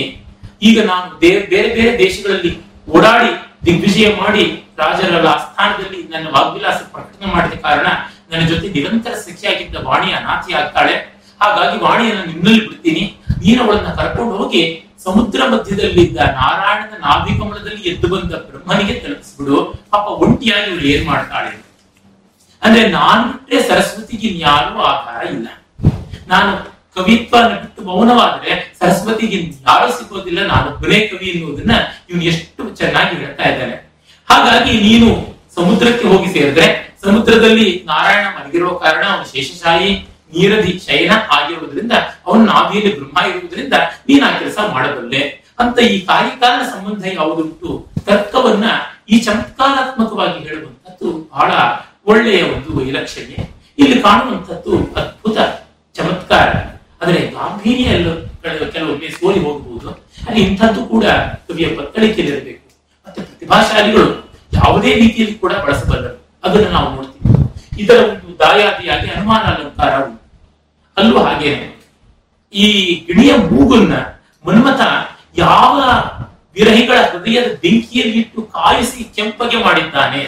ಈಗ 0.70 0.78
ನಾನು 0.92 1.08
ಬೇರೆ 1.24 1.42
ಬೇರೆ 1.54 1.70
ಬೇರೆ 1.78 1.92
ದೇಶಗಳಲ್ಲಿ 2.06 2.52
ಓಡಾಡಿ 2.96 3.32
ದಿಗ್ವಿಜಯ 3.66 4.08
ಮಾಡಿ 4.22 4.46
ರಾಜರ 4.82 5.28
ಆಸ್ಥಾನದಲ್ಲಿ 5.28 6.04
ನನ್ನ 6.04 6.28
ವಾಗ್ವಿಲಾಸ 6.28 6.76
ಪ್ರಕಟಣೆ 6.92 7.34
ಮಾಡಿದ 7.34 7.60
ಕಾರಣ 7.60 7.88
ನನ್ನ 8.32 8.48
ಜೊತೆ 8.48 8.68
ನಿರಂತರ 8.68 9.14
ಸಖಿಯಾಗಿದ್ದ 9.14 9.76
ವಾಣಿ 9.76 10.12
ಅನಾಥಿ 10.12 10.54
ಆಗ್ತಾಳೆ. 10.54 11.22
ಹಾಗಾಗಿ 11.42 11.80
ವಾಣಿಯನ್ನು 11.80 12.26
ನಿನ್ನಲ್ಲಿ 12.26 12.68
ಬಿಡ್ತೀನಿ. 12.68 13.18
ನೀನು 13.40 13.64
ಅವಳನ್ನ 13.64 13.94
ಕರ್ಕೊಂಡು 13.94 14.38
ಹೋಗಿ 14.38 14.84
ಸಮುದ್ರ 15.04 15.42
ಮಧ್ಯದಲ್ಲಿದ್ದ 15.48 16.18
ನಾರಾಯಣನ 16.18 16.94
ನಾಭಿಕಮಲದಲ್ಲಿ 17.00 17.82
ಎದ್ದು 17.82 18.08
ಬಂದ 18.08 18.34
ಬ್ರಹ್ಮನಿಗೆ 18.34 19.00
ತಲುಪಿಸ್ಬಿಡು. 19.00 19.86
ಪಾಪ 19.90 20.08
ಒಂಟಿಯಾಗಿ 20.08 20.72
ಇವಳು 20.72 20.86
ಏನ್ 20.86 21.06
ಮಾಡ್ತಾಳೆ? 21.08 21.66
ಅಂದ್ರೆ 22.64 22.88
ನಾನು 22.88 23.32
ಬಿಟ್ಟರೆ 23.32 23.64
ಸರಸ್ವತಿಗೆ 23.64 24.28
ಇನ್ಯಾರೂ 24.28 24.80
ಆಕಾರ 24.80 25.28
ಇಲ್ಲ. 25.28 25.48
ನಾನು 26.28 26.72
ಕವಿತ್ವನ 26.94 27.48
ಬಿಟ್ಟು 27.48 27.82
ಮೌನವಾದ್ರೆ 27.82 28.76
ಸರಸ್ವತಿಗೆ 28.80 29.38
ಯಾರು 29.46 29.92
ಸಿಗೋದಿಲ್ಲ. 29.92 30.48
ನಾನೊಬ್ಬನೇ 30.48 31.00
ಕವಿ 31.00 31.26
ಎನ್ನುವುದನ್ನ 31.26 31.72
ಇವನು 32.10 32.24
ಎಷ್ಟು 32.24 32.70
ಚೆನ್ನಾಗಿ 32.70 33.16
ಹೇಳ್ತಾ 33.16 33.44
ಇದ್ದಾನೆ. 33.44 33.91
ಹಾಗಾಗಿ 34.32 34.82
ನೀನು 34.82 35.28
ಸಮುದ್ರಕ್ಕೆ 35.56 36.08
ಹೋಗಿ 36.08 36.34
ಸೇರಿದ್ರೆ 36.34 36.98
ಸಮುದ್ರದಲ್ಲಿ 37.06 37.84
ನಾರಾಯಣ 37.86 38.26
ಮಲಗಿರುವ 38.26 38.78
ಕಾರಣ 38.78 39.04
ಅವನು 39.04 39.32
ಶೇಷಶಾಹಿ 39.32 40.08
ನೀರಧಿ 40.34 40.80
ಶಯನ 40.86 41.12
ಆಗಿರುವುದರಿಂದ, 41.12 41.92
ಅವನ 42.26 42.46
ನಾಭಿಯಲ್ಲಿ 42.46 43.00
ಬ್ರಹ್ಮ 43.00 43.30
ಇರುವುದರಿಂದ 43.30 43.74
ನೀನ್ 44.08 44.24
ಆ 44.24 44.38
ಕೆಲಸ 44.38 44.58
ಮಾಡಬಲ್ಲೆ. 44.72 45.20
ಅಂತ 45.60 45.80
ಈ 45.80 46.06
ಕಾರ್ಯಕಾಲ 46.06 46.64
ಸಂಬಂಧ 46.64 47.06
ಯಾವುದುಂಟು? 47.14 47.88
ತರ್ಕವನ್ನ 48.06 48.64
ಈ 49.10 49.20
ಚಮತ್ಕಾರಾತ್ಮಕವಾಗಿ 49.20 50.44
ಹೇಳುವಂತದ್ದು 50.44 51.30
ಬಹಳ 51.34 51.52
ಒಳ್ಳೆಯ 52.06 52.44
ಒಂದು 52.44 52.78
ವೈಲಕ್ಷಣ್ಯ. 52.78 53.44
ಇಲ್ಲಿ 53.80 54.02
ಕಾಣುವಂತದ್ದು 54.02 54.94
ಅದ್ಭುತ 54.96 55.38
ಚಮತ್ಕಾರ. 55.96 56.50
ಆದರೆ 57.02 57.28
ಗಾಂಭೀರ್ಯ 57.28 57.84
ಎಲ್ಲ 57.84 58.70
ಕೆಲವೊಮ್ಮೆ 58.70 59.10
ಸೋಲಿ 59.10 59.40
ಹೋಗಬಹುದು 59.40 59.90
ಅಲ್ಲಿ 60.28 60.42
ಇಂಥದ್ದು 60.44 60.86
ಕೂಡ 60.86 61.06
ಕವಿಯ 61.06 61.68
ಪತ್ತಳಿಕೆಯಲ್ಲಿರಬೇಕು 61.68 62.72
ಮತ್ತೆ 63.08 63.22
ಪ್ರತಿಭಾಶಾಲಿಗಳು 63.22 64.21
ಯಾವುದೇ 64.64 64.96
ರೀತಿಯಲ್ಲಿ 64.96 65.38
ಕೂಡ 65.38 65.54
ಬಳಸಬಲ್ಲರು. 65.54 66.26
ಅದನ್ನು 66.44 66.70
ನಾವು 66.70 66.96
ನೋಡ್ತೀವಿ. 66.96 67.84
ಇದರ 67.84 68.04
ಒಂದು 68.04 68.40
ದಾಯಾದಿಯಾಗಿ 68.40 69.10
ಅನುಮಾನ 69.10 69.38
ಅಲಂಕಾರ 69.38 69.94
ಅಲ್ಲೂ 70.98 71.24
ಹಾಗೆ 71.24 71.82
ಈ 72.54 72.96
ಗಿಣಿಯ 73.08 73.36
ಮೂಗನ್ನ 73.36 73.94
ಮನ್ಮಥ 74.48 74.82
ಯಾವ 75.38 75.82
ವಿರಹಿಗಳ 76.54 76.98
ಹೃದಯದ 77.12 77.60
ಬೆಂಕಿಯಲ್ಲಿ 77.62 78.18
ಇಟ್ಟು 78.18 78.42
ಕಾಯಿಸಿ 78.42 79.04
ಕೆಂಪಗೆ 79.04 79.64
ಮಾಡಿದ್ದಾನೆ 79.64 80.24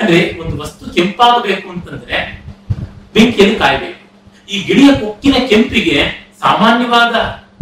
ಅಂದ್ರೆ 0.00 0.40
ಒಂದು 0.40 0.62
ವಸ್ತು 0.62 0.94
ಕೆಂಪಾಗಬೇಕು 0.94 1.68
ಅಂತಂದ್ರೆ 1.68 2.44
ಬೆಂಕಿಯಲ್ಲಿ 3.14 3.56
ಕಾಯಬೇಕು. 3.56 4.04
ಈ 4.50 4.62
ಗಿಳಿಯ 4.62 4.90
ಕೊಕ್ಕಿನ 5.00 5.34
ಕೆಂಪಿಗೆ 5.48 6.28
ಸಾಮಾನ್ಯವಾದ 6.40 7.14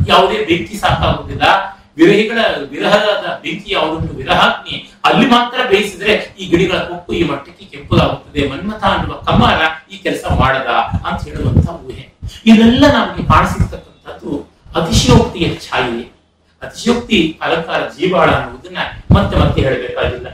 ಯಾವುದೇ 0.08 0.44
ಬೆಂಕಿ 0.44 0.76
ಸಾಕಾಗುವುದಿಲ್ಲ. 0.78 1.75
ವಿರಹಿಗಳ 1.96 2.38
ವಿರಹದ 2.70 3.40
ಬೆಂಕಿ 3.42 3.72
ಯಾವುದೊಂದು 3.72 4.14
ವಿರಹಾಗ್ನಿ 4.14 4.90
ಅಲ್ಲಿ 5.04 5.26
ಮಾತ್ರ 5.26 5.66
ಬೇಯಿಸಿದ್ರೆ 5.68 6.34
ಈ 6.38 6.46
ಗಿಡಗಳ 6.46 6.78
ಕೊಕ್ಕು 6.78 7.12
ಈ 7.12 7.22
ಮಟ್ಟಕ್ಕೆ 7.22 7.64
ಕೆಂಪುದಾಗುತ್ತದೆ. 7.64 8.48
ಮನ್ಮಥ 8.48 8.84
ಅನ್ನುವ 8.84 9.14
ಕಮಾರ 9.16 9.60
ಈ 9.90 9.96
ಕೆಲಸ 9.96 10.24
ಮಾಡದ 10.40 10.66
ಅಂತ 11.08 11.28
ಹೇಳುವಂತಹ 11.28 11.74
ಊಹೆ. 11.86 12.04
ಇದೆಲ್ಲ 12.46 12.84
ನಮಗೆ 12.92 13.26
ಕಾಣಿಸಿರ್ತಕ್ಕಂಥದ್ದು 13.26 14.50
ಅತಿಶಯೋಕ್ತಿಯ 14.74 15.54
ಛಾಯೆ. 15.54 16.04
ಅತಿಶಯೋಕ್ತಿ 16.62 17.38
ಅಲಂಕಾರ 17.42 17.80
ಜೀವಾಳ 17.88 18.30
ಅನ್ನುವುದನ್ನ 18.30 18.78
ಮತ್ತೆ 19.14 19.38
ಮತ್ತೆ 19.38 19.62
ಹೇಳಬೇಕಾಗಿಲ್ಲ. 19.62 20.26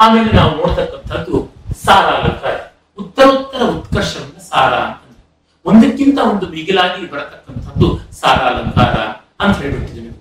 ಆಮೇಲೆ 0.00 0.32
ನಾವು 0.32 0.56
ನೋಡ್ತಕ್ಕಂಥದ್ದು 0.56 1.54
ಸಾರ 1.84 2.04
ಅಲಂಕಾರ. 2.04 2.56
ಉತ್ತರೋತ್ತರ 2.98 3.62
ಉತ್ಕರ್ಷವನ್ನ 3.62 4.38
ಸಾರ 4.38 4.74
ಅಂತ 4.74 5.16
ಒಂದಕ್ಕಿಂತ 5.64 6.18
ಒಂದು 6.18 6.48
ಮಿಗಿಲಾಗಿ 6.48 7.10
ಬರತಕ್ಕಂಥದ್ದು 7.10 8.00
ಸಾರ 8.20 8.38
ಅಲಂಕಾರ 8.38 8.96
ಅಂತ 9.44 9.58
ಹೇಳ್ಬಿಟ್ಟಿದ್ದೀವಿ. 9.58 10.13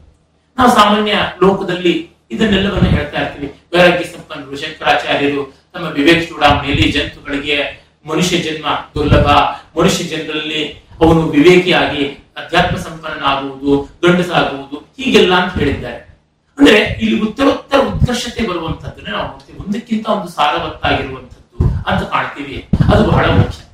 ನಾವು 0.64 0.76
ಸಾಮಾನ್ಯ 0.76 1.14
ಲೋಕದಲ್ಲಿ 1.44 2.10
ಇದನ್ನೆಲ್ಲವನ್ನು 2.32 2.90
ಹೇಳ್ತಾ 2.90 3.22
ಇರ್ತೀವಿ. 3.22 3.54
ವೈರಾಗ್ಯ 3.74 4.06
ಸಂಪನ್ನರು 4.06 4.58
ಶಂಕರಾಚಾರ್ಯರು 4.58 5.54
ತಮ್ಮ 5.74 5.90
ಚೂಡ 5.96 6.44
ಮೇಲಿ 6.44 6.92
ಜಂತುಗಳಿಗೆ 6.92 7.86
ಮನುಷ್ಯ 8.10 8.38
ಜನ್ಮ 8.38 8.66
ದುರ್ಲಭ. 8.96 9.28
ಮನುಷ್ಯ 9.80 10.04
ಜನರಲ್ಲಿ 10.04 10.84
ಅವನು 11.02 11.30
ವಿವೇಕಿಯಾಗಿ 11.30 12.06
ಅಧ್ಯಾತ್ಮ 12.38 12.78
ಸಂಪನ್ನನಾಗುವುದು, 12.78 13.90
ಗಂಡಸಾಗುವುದು, 14.04 14.76
ಹೀಗೆಲ್ಲ 14.76 15.34
ಅಂತ 15.34 15.54
ಹೇಳಿದ್ದಾರೆ. 15.54 16.18
ಅಂದ್ರೆ 16.58 16.80
ಇಲ್ಲಿ 16.80 17.22
ಉತ್ತರೋತ್ತರ 17.22 17.78
ಉತ್ಕರ್ಷತೆ 17.78 18.48
ಬರುವಂತದ್ದನ್ನ 18.48 19.16
ನಾವು 19.16 19.28
ನೋಡ್ತೀವಿ. 19.28 19.60
ಒಂದಕ್ಕಿಂತ 19.60 20.08
ಒಂದು 20.08 20.28
ಸಾರವತ್ತಾಗಿರುವಂತದ್ದು 20.28 21.90
ಅಂತ 21.90 22.04
ಕಾಣ್ತೀವಿ. 22.10 22.68
ಅದು 22.94 23.12
ಬಹಳ 23.12 23.26
ಮುಖ್ಯ. 23.26 23.73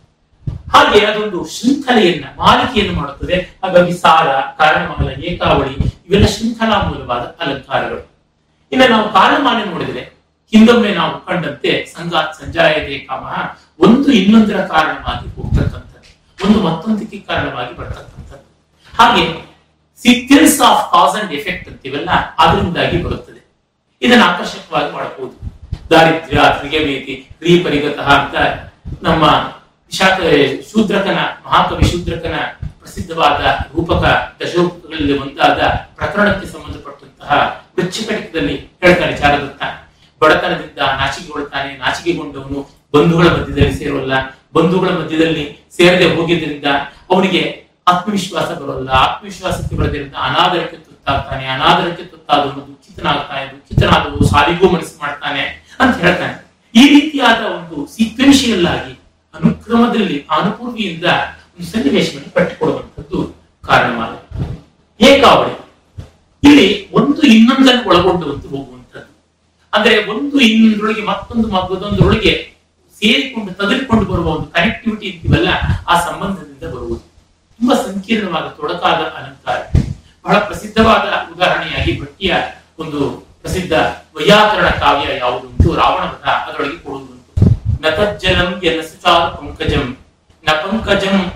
ಹಾಗೆ 0.74 1.00
ಅದೊಂದು 1.06 1.40
ಶೃಂಖಲೆಯನ್ನ 1.46 2.26
ಮಾಲಿಕೆಯನ್ನು 2.38 2.94
ಮಾಡುತ್ತದೆ. 3.02 3.60
ಹಾಗಾಗಿ 3.64 3.94
ಸಾರ, 3.94 4.28
ಕಾರಣಮಂಗಲ, 4.58 5.10
ಏಕಾವಳಿ 5.24 5.74
ಇವೆಲ್ಲ 6.08 6.26
ಶೃಂಖಲಾ 6.26 6.78
ಮೂಲವಾದ 6.82 7.20
ಅಲಂಕಾರಗಳು. 7.20 8.04
ಇನ್ನು 8.72 8.88
ನಾವು 8.88 9.14
ಕಾಲಮಾನ 9.14 9.70
ನೋಡಿದ್ರೆ 9.70 10.02
ಹಿಂದೊಮ್ಮೆ 10.52 10.92
ನಾವು 10.94 11.26
ಕಂಡಂತೆ 11.26 11.72
ಸಂಗಾತ್ 11.86 12.34
ಸಂಜಾಯತೆ 12.42 13.00
ಕಾಮ 13.00 13.26
ಒಂದು 13.80 14.12
ಇನ್ನೊಂದರ 14.12 14.66
ಕಾರಣವಾಗಿ 14.66 15.28
ಹೋಗ್ತಕ್ಕಂಥದ್ದು. 15.36 16.10
ಒಂದು 16.46 16.60
ಮತ್ತೊಂದಕ್ಕೆ 16.64 17.18
ಕಾರಣವಾಗಿ 17.20 17.78
ಬರ್ತಕ್ಕಂಥದ್ದು. 17.78 18.48
ಹಾಗೆ 18.98 19.26
sequence 20.02 20.62
of 20.62 20.92
cause 20.92 21.16
and 21.22 21.34
effect 21.34 21.70
ಅಂತೀವಲ್ಲ, 21.70 22.10
ಅದರಿಂದಾಗಿ 22.38 23.04
ಬರುತ್ತದೆ. 23.04 23.42
ಇದನ್ನು 24.02 24.26
ಆಕರ್ಷಕವಾಗಿ 24.26 24.94
ಮಾಡಬಹುದು. 24.94 25.36
ದಾರಿದ್ರ್ಯ 25.90 26.42
ತ್ರಿಗವೇತಿ 26.58 27.30
ರೀ 27.42 27.64
ಪರಿಗತಃ 27.64 28.10
ಅಂತ 28.20 28.36
ನಮ್ಮ 29.04 29.26
ವಿಶಾಖ 29.92 30.18
ಶೂದ್ರಕನ 30.72 31.20
ಮಹಾಕವಿ 31.46 31.86
ಶೂದ್ರಕನ 31.92 32.36
ಪ್ರಸಿದ್ಧವಾದ 32.82 33.42
ರೂಪಕ 33.76 34.04
ದಶೋಪಗಳಲ್ಲಿ 34.40 35.14
ಒಂದಾದ 35.20 35.60
ಪ್ರಕರಣಕ್ಕೆ 35.98 36.48
ಸಂಬಂಧಪಟ್ಟಂತಹ 36.48 37.32
ವೃಕ್ಷಕಟಿಕದಲ್ಲಿ 37.78 38.56
ಹೇಳ್ತಾನೆ 38.84 39.18
ಚಾರದತ್ತ 39.18 39.64
ಬಡತನದಿಂದ 40.22 40.80
ನಾಚಿಕೆಗೊಳ್ತಾನೆ 41.00 41.78
ನಾಚಿಕೆಗೊಂಡವನು 41.78 42.60
ಬಂಧುಗಳ 42.94 43.28
ಮಧ್ಯದಲ್ಲಿ 43.28 43.74
ಸೇರೋಲ್ಲ 43.80 44.14
ಬಂಧುಗಳ 44.54 44.90
ಮಧ್ಯದಲ್ಲಿ 44.90 45.44
ಸೇರದೆ 45.78 46.08
ಹೋಗಿದ್ದರಿಂದ 46.16 46.68
ಅವನಿಗೆ 47.12 47.42
ಆತ್ಮವಿಶ್ವಾಸ 47.88 48.50
ಬರೋಲ್ಲ. 48.62 48.90
ಆತ್ಮವಿಶ್ವಾಸಕ್ಕೆ 48.90 49.76
ಬರೋದ್ರಿಂದ 49.76 50.16
ಅನಾದರಕ್ಕೆ 50.28 50.78
ತುತ್ತಾಗ್ತಾನೆ. 50.78 51.46
ಅನಾದರಕ್ಕೆ 51.48 52.04
ತುತ್ತಾದವನು 52.04 52.62
ದುಃಖಿತನಾಗ್ತಾನೆ, 52.70 53.44
ದುಃಖಿತನಾದವನು 53.54 54.28
ಸಾಲಿಗೂ 54.32 54.70
ಮನಸ್ಸು 54.70 54.96
ಮಾಡ್ತಾನೆ 55.04 55.44
ಅಂತ 55.80 55.94
ಹೇಳ್ತಾನೆ. 56.04 56.36
ಈ 56.76 56.84
ರೀತಿಯಾದ 56.96 57.42
ಒಂದು 57.58 57.78
ಸೀಕ್ವೆನ್ಷಿಯಲ್ 57.96 58.68
ಆಗಿ 58.68 58.94
ಅನುಕ್ರಮದಲ್ಲಿ 59.34 60.26
ಅನುಪೂರ್ವಿಯಿಂದ 60.30 61.06
ಒಂದು 61.54 61.72
ಸನ್ನಿವೇಶವನ್ನು 61.72 62.34
ಕಟ್ಟಿಕೊಡುವಂಥದ್ದು 62.34 63.20
ಕಾರಣವಾದ 63.68 64.14
ಏಕಾವಳಿ. 65.04 65.56
ಇಲ್ಲಿ 66.44 66.92
ಒಂದು 66.92 67.22
ಇನ್ನೊಂದನ್ನು 67.22 67.90
ಒಳಗೊಂಡುವಂತೆ 67.90 68.48
ಹೋಗುವಂತದ್ದು 68.48 69.14
ಅಂದ್ರೆ 69.74 70.06
ಒಂದು 70.12 70.40
ಇನ್ನೊಂದರೊಳಗೆ 70.40 71.04
ಮತ್ತೊಂದು 71.04 71.48
ಮತ್ತೊಂದರೊಳಗೆ 71.48 72.34
ಸೇರಿಕೊಂಡು 73.02 73.54
ತದರಿಕೊಂಡು 73.54 74.06
ಬರುವ 74.12 74.28
ಒಂದು 74.36 74.48
ಕನೆಕ್ಟಿವಿಟಿ 74.48 75.06
ಇದ್ದೀವಲ್ಲ 75.08 75.50
ಆ 75.88 76.00
ಸಂಬಂಧದಿಂದ 76.00 76.74
ಬರುವುದು. 76.74 77.04
ತುಂಬಾ 77.60 77.76
ಸಂಕೀರ್ಣವಾದ, 77.76 78.48
ತೊಡಕಾದ 78.48 79.02
ಅಲಂಕಾರ. 79.18 79.58
ಬಹಳ 80.26 80.38
ಪ್ರಸಿದ್ಧವಾದ 80.40 81.34
ಉದಾಹರಣೆಯಾಗಿ 81.34 82.02
ಭಟ್ಟಿಯ 82.02 82.36
ಒಂದು 82.80 83.00
ಪ್ರಸಿದ್ಧ 83.42 83.74
ವೈಯಾಕರಣ 84.16 84.70
ಕಾವ್ಯ 84.70 85.18
ಯಾವುದುಂಟು 85.18 85.76
ರಾವಣವನ್ನ 85.76 86.32
ಅದರೊಳಗೆ 86.32 86.78
ಕೊಡುವುದುಂಟು 86.78 87.19
ನತಜ್ಜಲಂ 87.80 88.62
ಎನ್ನ 88.64 88.82
ಸುಚಾರು 88.82 89.38
ಪಂಕಜಂ 89.38 89.98
ನ 90.44 90.52
ಪಂಕಜಂ 90.52 91.34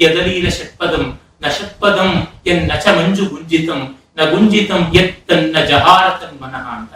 ಯದಲೀಲ 0.00 0.48
ಷಟ್ಪದಂ 0.48 1.18
ನ 1.42 1.48
ಷಟ್ಪದಂ 1.48 2.28
ಎನ್ನ 2.46 2.72
ಚ 2.74 2.86
ಮಂಜು 2.86 3.24
ಗುಂಜಿತಂ. 3.24 3.96
ನ 4.16 4.30
ಗುಂಜಿತಂ 4.30 4.92
ಯತ್ 4.94 5.28
ತನ್ನ 5.28 5.56
ಜಹಾರ 5.68 6.10
ತನ್ಮನಃ 6.10 6.66
ಅಂತ. 6.68 6.94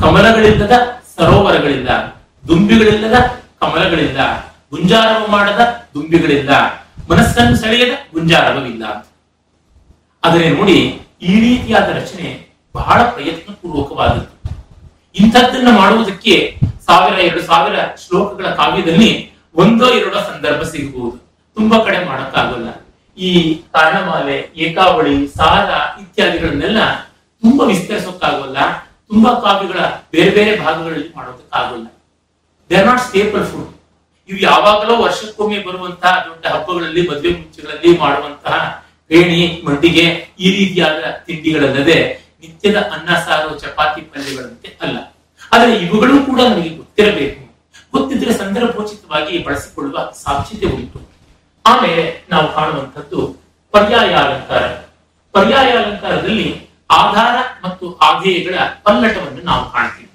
ಕಮಲಗಳಿಲ್ಲದ 0.00 0.72
ಸರೋವರಗಳಿಲ್ಲ. 1.16 1.88
ದುಂಬಿಗಳಿಲ್ಲದ 2.48 3.14
ಕಮಲಗಳಿಲ್ಲ. 3.60 4.40
ಗುಂಜಾರವ 4.70 5.26
ಮಾಡದ 5.26 5.88
ದುಂಬಿಗಳಿಲ್ಲ. 5.94 6.50
ಮನಸ್ಸನ್ನು 7.10 7.56
ಸೆಳೆಯದ 7.56 7.92
ಗುಂಜಾರವವಿಲ್ಲ. 8.12 9.06
ಆದರೆ 10.24 10.48
ನೋಡಿ, 10.50 11.00
ಈ 11.22 11.40
ರೀತಿಯಾದ 11.40 11.88
ರಚನೆ 11.88 12.46
ಬಹಳ 12.74 13.02
ಪ್ರಯತ್ನಪೂರ್ವಕವಾದದ್ದು. 13.02 14.36
ಇಂಥದ್ದನ್ನ 15.14 15.68
ಮಾಡುವುದಕ್ಕೆ 15.76 16.60
ಸಾವಿರ 16.86 17.18
ಎರಡು 17.18 17.42
ಸಾವಿರ 17.42 17.76
ಶ್ಲೋಕಗಳ 18.06 18.46
ಕಾವ್ಯದಲ್ಲಿ 18.46 19.32
ಒಂದೋ 19.54 19.86
ಎರಡೋ 19.88 20.18
ಸಂದರ್ಭ 20.20 20.62
ಸಿಗಬಹುದು. 20.62 21.18
ತುಂಬಾ 21.54 21.78
ಕಡೆ 21.78 22.04
ಮಾಡಕ್ಕಾಗಲ್ಲ. 22.04 22.68
ಈ 23.18 23.54
ಕಾರಣಮಾಲೆ 23.54 24.50
ಏಕಾವಳಿ, 24.56 25.28
ಸಾರ 25.28 26.00
ಇತ್ಯಾದಿಗಳನ್ನೆಲ್ಲ 26.00 26.94
ತುಂಬಾ 27.42 27.64
ವಿಸ್ತರಿಸೋಕ್ಕಾಗಲ್ಲ. 27.64 28.56
ತುಂಬಾ 29.08 29.40
ಕಾವ್ಯಗಳ 29.40 29.78
ಬೇರೆ 30.12 30.30
ಬೇರೆ 30.30 30.60
ಭಾಗಗಳಲ್ಲಿ 30.60 31.12
ಮಾಡೋದಕ್ಕಾಗಲ್ಲ. 31.16 31.86
They 32.70 32.76
are 32.76 32.86
not 32.86 33.00
staple 33.00 33.44
food 33.44 33.76
ಇವು 34.28 34.38
ಯಾವಾಗಲೋ 34.38 35.02
ವರ್ಷಕ್ಕೊಮ್ಮೆ 35.02 35.58
ಬರುವಂತಹ 35.58 36.26
ದೊಡ್ಡ 36.28 36.46
ಹಬ್ಬಗಳಲ್ಲಿ, 36.46 37.08
ಮದುವೆ 37.08 37.30
ಮುಂಚೆಗಳಲ್ಲಿ 37.30 37.98
ಮಾಡುವಂತಹ 37.98 38.86
ಬೇಣಿ 39.08 39.62
ಮಡ್ಡಿಗೆ 39.64 40.28
ಈ 40.38 40.56
ರೀತಿಯಾದ 40.56 41.24
ತಿಂಡಿಗಳಲ್ಲದೆ 41.26 41.98
ನಿತ್ಯದ 42.40 42.76
ಅನ್ನ, 42.76 43.14
ಸಾರು, 43.14 43.58
ಚಪಾತಿ 43.58 44.00
ಪಲ್ಯಗಳಂತೆ 44.00 44.78
ಅಲ್ಲ. 44.80 45.15
ಆದರೆ 45.52 45.76
ಇವುಗಳು 45.76 46.26
ಕೂಡ 46.26 46.40
ನಮಗೆ 46.40 46.68
ಗೊತ್ತಿರಬೇಕು. 46.68 47.46
ಗೊತ್ತಿದ್ರೆ 47.92 48.32
ಸಂದರ್ಭೋಚಿತವಾಗಿ 48.32 49.38
ಬಳಸಿಕೊಳ್ಳುವ 49.38 50.12
ಸಾಧ್ಯತೆ 50.24 50.66
ಉಂಟು. 50.66 51.00
ಆಮೇಲೆ 51.66 52.26
ನಾವು 52.30 52.54
ಕಾಣುವಂಥದ್ದು 52.54 53.36
ಪರ್ಯಾಯ 53.70 54.08
ಅಲಂಕಾರ. 54.08 54.66
ಪರ್ಯಾಯ 55.32 55.70
ಅಲಂಕಾರದಲ್ಲಿ 55.70 56.66
ಆಧಾರ 56.90 57.36
ಮತ್ತು 57.64 57.96
ಆಧೇಯಗಳ 57.96 58.54
ಪಲ್ಲಟವನ್ನು 58.82 59.42
ನಾವು 59.44 59.72
ಕಾಣ್ತೀವಿ. 59.72 60.10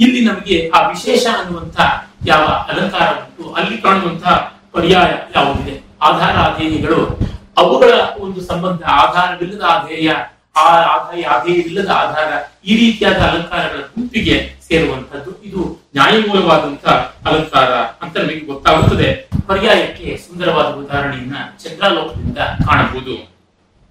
ಇಲ್ಲಿ 0.00 0.20
ನಮಗೆ 0.24 0.70
ಆ 0.74 0.88
ವಿಶೇಷ 0.88 1.26
ಅನ್ನುವಂತ 1.38 1.80
ಯಾವ 2.26 2.44
ಅಲಂಕಾರ 2.44 3.08
ಉಂಟು, 3.08 3.52
ಅಲ್ಲಿ 3.52 3.78
ಕಾಣುವಂತಹ 3.78 4.62
ಪರ್ಯಾಯ 4.72 5.10
ಯಾವುದಿದೆ? 5.36 5.80
ಆಧಾರ 6.02 6.36
ಆಧೇಯಗಳು 6.38 7.18
ಅವುಗಳ 7.58 7.92
ಒಂದು 8.18 8.40
ಸಂಬಂಧ, 8.40 8.82
ಆಧಾರವಿಲ್ಲದ 8.84 9.62
ಆಧೇಯ 9.68 10.12
ಆ 10.58 10.64
ಆದಾಯ 10.94 11.52
ಇಲ್ಲದ 11.62 11.90
ಆಧಾರ 11.94 12.30
ಈ 12.64 12.74
ರೀತಿಯಾದ 12.76 13.18
ಅಲಂಕಾರಗಳ 13.28 13.80
ಗುಂಪಿಗೆ 13.80 14.36
ಸೇರುವಂತದ್ದು 14.68 15.30
ಇದು 15.42 15.62
ನ್ಯಾಯಮೂಲವಾದಂತಹ 15.96 16.94
ಅಲಂಕಾರ 17.26 17.70
ಅಂತ 18.02 18.14
ನಮಗೆ 18.16 18.44
ಗೊತ್ತಾಗುತ್ತದೆ. 18.52 19.08
ಪರ್ಯಾಯಕ್ಕೆ 19.46 20.06
ಸುಂದರವಾದ 20.16 20.66
ಉದಾಹರಣೆಯನ್ನ 20.66 21.36
ಚಂದ್ರಾಲೋಕದಿಂದ 21.62 22.38
ಕಾಣಬಹುದು. 22.38 23.16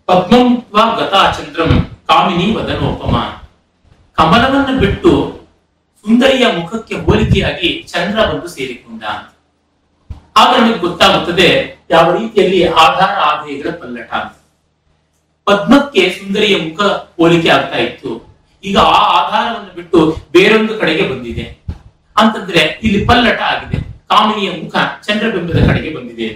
ಪದ್ಮಂ 0.06 0.48
ಗತಾ 1.00 1.22
ಚಂದ್ರಂ 1.38 1.72
ಕಾಮಿನಿ 2.08 2.48
ವದನೋಪಮ. 2.56 3.16
ಕಮಲವನ್ನು 4.18 4.80
ಬಿಟ್ಟು 4.80 5.12
ಸುಂದರಿಯ 6.06 6.46
ಮುಖಕ್ಕೆ 6.58 6.96
ಹೋಲಿಕೆಯಾಗಿ 6.96 7.70
ಚಂದ್ರ 7.92 8.18
ಬಂದು 8.26 8.48
ಸೇರಿಕೊಂಡ. 8.48 9.04
ಆಗ 10.38 10.50
ನಮಗೆ 10.60 10.80
ಗೊತ್ತಾಗುತ್ತದೆ 10.80 11.48
ಯಾವ 11.90 12.08
ರೀತಿಯಲ್ಲಿ 12.18 12.60
ಆಧಾರ 12.84 13.12
ಆದಾಯಗಳ 13.30 13.70
ಪಲ್ಲಟ 13.82 14.12
ಪದ್ಮಕ್ಕೆ 15.48 16.01
ಸುಂದರಿಯ 16.10 16.56
ಮುಖ 16.58 16.82
ಹೋಲಿಕೆ 17.20 17.50
ಆಗ್ತಾ 17.50 17.77
ಇತ್ತು. 17.77 18.12
ಈಗ 18.63 18.77
ಆ 18.77 19.01
ಆಧಾರವನ್ನು 19.20 19.75
ಬಿಟ್ಟು 19.75 20.00
ಬೇರೊಂದು 20.32 20.74
ಕಡೆಗೆ 20.80 21.04
ಬಂದಿದೆ. 21.10 21.46
ಅಂತಂದ್ರೆ 22.16 22.62
ಇಲ್ಲಿ 22.84 23.06
ಪಲ್ಲಟ 23.06 23.42
ಆಗಿದೆ. 23.42 23.77
ಕಾಮಿನಿಯ 24.08 24.50
ಮುಖ 24.63 24.75
ಚಂದ್ರಬಿಂಬದ 25.08 25.60
ಕಡೆಗೆ 25.68 25.89
ಬಂದಿದೆ 25.96 26.27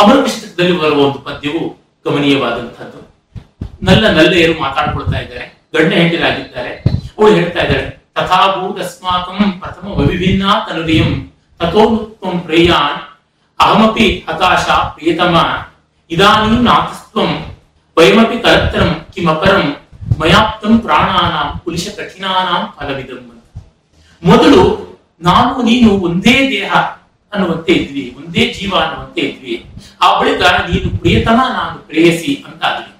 ಅಮರಕೃಷ್ಣದಲ್ಲಿ 0.00 0.78
ಬರುವ 0.78 1.00
ಒಂದು 1.06 1.18
ಪದ್ಯವು 1.18 1.62
ಗಮನೀಯವಾದಂತಹದ್ದು 2.06 3.00
ನಲ್ಲ 3.82 4.04
ನಲ್ಲೆಯರು 4.10 4.54
ಮಾತಾಡ್ಕೊಳ್ತಾ 4.60 5.18
ಇದ್ದಾರೆ. 5.18 5.44
ಗಂಡ 5.74 5.92
ಹೆಂಡರಾಗಿದ್ದಾರೆ 5.92 6.72
ಅವಳು 7.18 7.34
ಹೇಳ್ತಾ 7.34 7.60
ಇದ್ದಾಳೆ, 7.60 7.86
ತಥಾಭೂತಸ್ಮಾಕಂ 8.14 9.52
ಪ್ರಥಮ 9.60 9.86
ವಿಭಿನ್ನ 10.10 10.44
ತನುರಿಯಂ 10.66 11.10
ತಥೋತ್ವಂ 11.60 12.40
ಪ್ರೇಯಾನ್, 12.40 13.00
ಅಹಮಪಿ 13.60 14.06
ಹತಾಶ 14.28 14.66
ಪ್ರಿಯತಮ, 14.94 15.36
ಇದಾನಿ 16.10 16.56
ನಾತಸ್ತ್ವಂ 16.62 17.32
ವಯಮಪಿ 17.96 18.36
ಕರತ್ತರಂ 18.44 18.90
ಕಿಮಪರಂ 19.14 19.66
ಮಯಾಪ್ತಂ 20.20 20.74
ಪ್ರಾಣಾನಾಂ 20.84 21.48
ಕುಲಿಶ 21.64 21.86
ಕಠಿಣಾನಾಂ 21.98 22.62
ಫಲವಿದಂ 22.76 23.22
ಮೊದಲು 24.22 24.62
ನಾನು 25.28 25.62
ನೀನು 25.68 25.90
ಒಂದೇ 26.06 26.36
ದೇಹ 26.52 26.72
ಅನ್ನುವಂತೆ 27.32 27.72
ಇದ್ವಿ, 27.80 28.02
ಒಂದೇ 28.18 28.42
ಜೀವ 28.56 28.72
ಅನ್ನುವಂತೆ 28.82 29.22
ಇದ್ವಿ. 29.28 29.54
ಆ 30.04 30.08
ಬಳಿಕ 30.18 30.42
ನೀನು 30.68 30.88
ಪ್ರಿಯತಮ, 31.00 31.38
ನಾನು 31.58 31.76
ಪ್ರೇಯಸಿ 31.88 32.32
ಅಂತ 32.46 32.62
ಆದ್ವಿ 32.68 32.90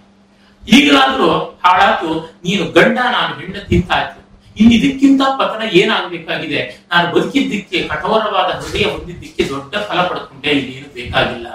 ಈಗಲಾದ್ರೂ 0.76 1.28
ಹಾಳಾತು, 1.64 2.08
ನೀನು 2.46 2.64
ಗಂಡ, 2.76 2.96
ನಾನು 3.16 3.32
ಹೆಂಡತಿಂತ 3.40 3.90
ಆಯ್ತು 3.98 4.20
ಇನ್ನು 4.56 4.72
ಇದಕ್ಕಿಂತ 4.78 5.22
ಪತನ 5.38 5.62
ಏನಾಗಬೇಕಾಗಿದೆ? 5.80 6.60
ನಾನು 6.90 7.06
ಬದುಕಿದ್ದಕ್ಕೆ 7.14 7.78
ಕಠೋರವಾದ 7.90 8.50
ಹೃದಯ 8.60 8.84
ಹೊಂದಿದ್ದಕ್ಕೆ 8.94 9.44
ದೊಡ್ಡ 9.52 9.74
ಫಲ 9.88 10.00
ಪಡ್ಕೊಂಡೆ 10.10 10.50
ಇನ್ನೇನು 10.58 10.88
ಬೇಕಾಗಿಲ್ಲ 10.98 11.48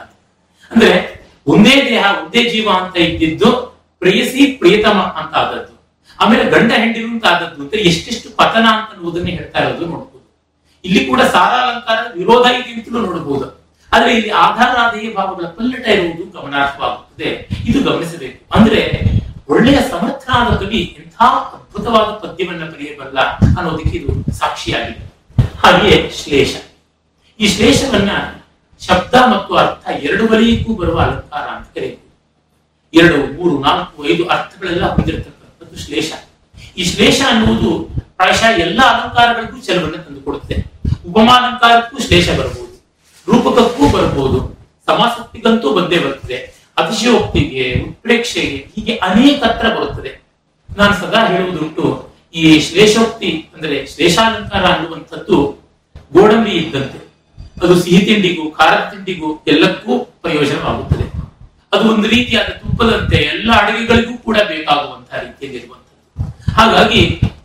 ಅಂದ್ರೆ 0.72 0.92
ಒಂದೇ 1.50 1.86
ದೇಹ, 1.90 2.06
ಒಂದೇ 2.24 2.50
ಜೀವ 2.50 2.70
ಅಂತ 2.70 2.98
ಇದ್ದಿದ್ದು 2.98 3.52
ಪ್ರೇಯಸಿ, 4.00 4.46
ಪ್ರಿಯತಮ 4.46 5.00
ಅಂತ 5.00 5.36
ಆದದ್ದು. 5.36 5.80
ಆಮೇಲೆ 6.20 6.52
ಗಂಡ 6.52 6.72
ಹೆಂಡಿರು 6.72 7.08
ಅಂತ 7.08 7.26
ಆದದ್ದು 7.26 7.62
ಅಂದ್ರೆ 7.62 7.82
ಎಷ್ಟೆಷ್ಟು 7.82 8.36
ಪತನ 8.36 8.66
ಅಂತ 8.66 8.98
ಅನ್ನೋದನ್ನ 8.98 9.28
ಹೇಳ್ತಾ 9.28 9.60
ಇರೋದು 9.60 9.86
ನೋಡ್ಬೋದು. 9.86 10.40
ಇಲ್ಲಿ 10.86 11.06
ಕೂಡ 11.06 11.22
ಸಾರಾಲಂಕಾರ 11.22 11.98
ವಿರೋಧ 12.16 12.46
ಇದೆ 12.46 12.74
ಅಂತಲೂ 12.74 13.00
ನೋಡಬಹುದು 13.00 13.60
ಆದ್ರೆ 13.94 14.14
ಇಲ್ಲಿ 14.14 14.30
ಆಧಾರಾದೇಯ 14.30 15.14
ಭಾವಗಳ 15.14 15.46
ಪಲ್ಲಟ 15.46 15.88
ಇರುವುದು 15.88 16.42
ಗಮನಾರ್ಹವಾಗುತ್ತದೆ. 16.42 17.48
ಇದು 17.66 17.92
ಗಮನಿಸಬೇಕು. 17.92 18.56
ಅಂದ್ರೆ 18.56 19.02
ಒಳ್ಳೆಯ 19.50 19.78
ಸಮರ್ಥನಾದ 19.92 20.56
ಕವಿ 20.56 20.98
ಎಂಥ 21.00 21.16
ಅದ್ಭುತವಾದ 21.22 22.04
ಪದ್ಯವನ್ನ 22.04 22.64
ಬರೆಯಬಲ್ಲ 22.64 23.20
ಅನ್ನೋದಕ್ಕೆ 23.30 23.98
ಇದು 23.98 24.32
ಸಾಕ್ಷಿಯಾಗಿದೆ. 24.32 25.14
ಹಾಗೆಯೇ 25.66 26.12
ಶ್ಲೇಷ. 26.24 26.56
ಈ 27.40 27.48
ಶ್ಲೇಷವನ್ನ 27.48 28.12
ಶಬ್ದ 28.88 29.14
ಮತ್ತು 29.14 29.56
ಅರ್ಥ 29.56 29.84
ಎರಡು 29.90 30.28
ಬಲಿಯಕ್ಕೂ 30.28 30.74
ಬರುವ 30.74 31.00
ಅಲಂಕಾರ 31.00 31.46
ಅಂತ 31.56 31.68
ಕರೆಯುವುದು 31.76 32.08
ಎರಡು, 32.94 33.18
ಮೂರು, 33.38 33.60
ನಾಲ್ಕು, 33.60 34.08
ಐದು 34.08 34.28
ಅರ್ಥಗಳೆಲ್ಲ 34.28 34.86
ಹೊಂದಿರತಕ್ಕಂಥದ್ದು 34.86 35.78
ಶ್ಲೇಷ. 35.86 36.12
ಈ 36.78 36.84
ಶ್ಲೇಷ 36.84 37.22
ಅನ್ನುವುದು 37.28 37.72
ಪ್ರಾಯಶಃ 38.18 38.46
ಎಲ್ಲ 38.46 38.80
ಅಲಂಕಾರಗಳಿಗೂ 38.82 39.62
ಚೆಲುವನ್ನು 39.62 39.98
ತಂದುಕೊಡುತ್ತೆ. 39.98 40.56
ಉಪಮಾಲಂಕಾರಕ್ಕೂ 41.08 41.98
ಶ್ಲೇಷ 42.00 42.30
ಬರಬಹುದು 42.30 42.76
ರೂಪಕಕ್ಕೂ 43.28 43.90
ಬರಬಹುದು 43.90 44.40
ಸಮಾಸಕ್ತಿಗಂತೂ 44.86 45.74
ಬಂದೇ 45.74 46.00
ಬರ್ತದೆ, 46.00 46.38
ಅತಿಶಯೋಕ್ತಿಗೆ, 46.78 47.84
ಉತ್ಪ್ರೇಕ್ಷೆಗೆ 47.88 48.68
ಹೀಗೆ 48.76 48.96
ಅನೇಕ 48.96 49.44
ಹತ್ರ 49.44 49.70
ಬರುತ್ತದೆ. 49.70 50.22
ನಾನು 50.78 50.94
ಸದಾ 50.94 51.28
ಹೇಳುವುದುಂಟು, 51.28 52.16
ಈ 52.34 52.60
ಶ್ಲೇಷೋಕ್ತಿ 52.60 53.50
ಅಂದ್ರೆ 53.54 53.88
ಶ್ಲೇಷಾಲಂಕಾರ 53.88 54.66
ಅನ್ನುವಂಥದ್ದು 54.66 55.38
ಗೋಡಂಬಿ 56.14 56.52
ಇದ್ದಂತೆ. 56.52 57.09
ಅದು 57.64 57.74
ಸಿಹಿ 57.84 58.02
ತಿಂಡಿಗೂ 58.08 58.44
ಖಾರದ 58.58 58.84
ತಿಂಡಿಗೂ 58.92 59.30
ಎಲ್ಲಕ್ಕೂ 59.54 59.94
ಪ್ರಯೋಜನವಾಗುತ್ತದೆ. 60.24 61.06
ಅದು 61.74 61.84
ಒಂದು 61.94 62.08
ರೀತಿಯಾದ 62.16 62.50
ತುಪ್ಪದಂತೆ 62.62 63.18
ಎಲ್ಲ 63.34 63.50
ಅಡುಗೆಗಳಿಗೂ 63.62 64.14
ಕೂಡ 64.28 64.38
ಬೇಕಾಗುವಂತಹ 64.52 65.18
ರೀತಿಯಲ್ಲಿರುವಂಥದ್ದು. 65.26 66.24
ಹಾಗಾಗಿ 66.58 67.02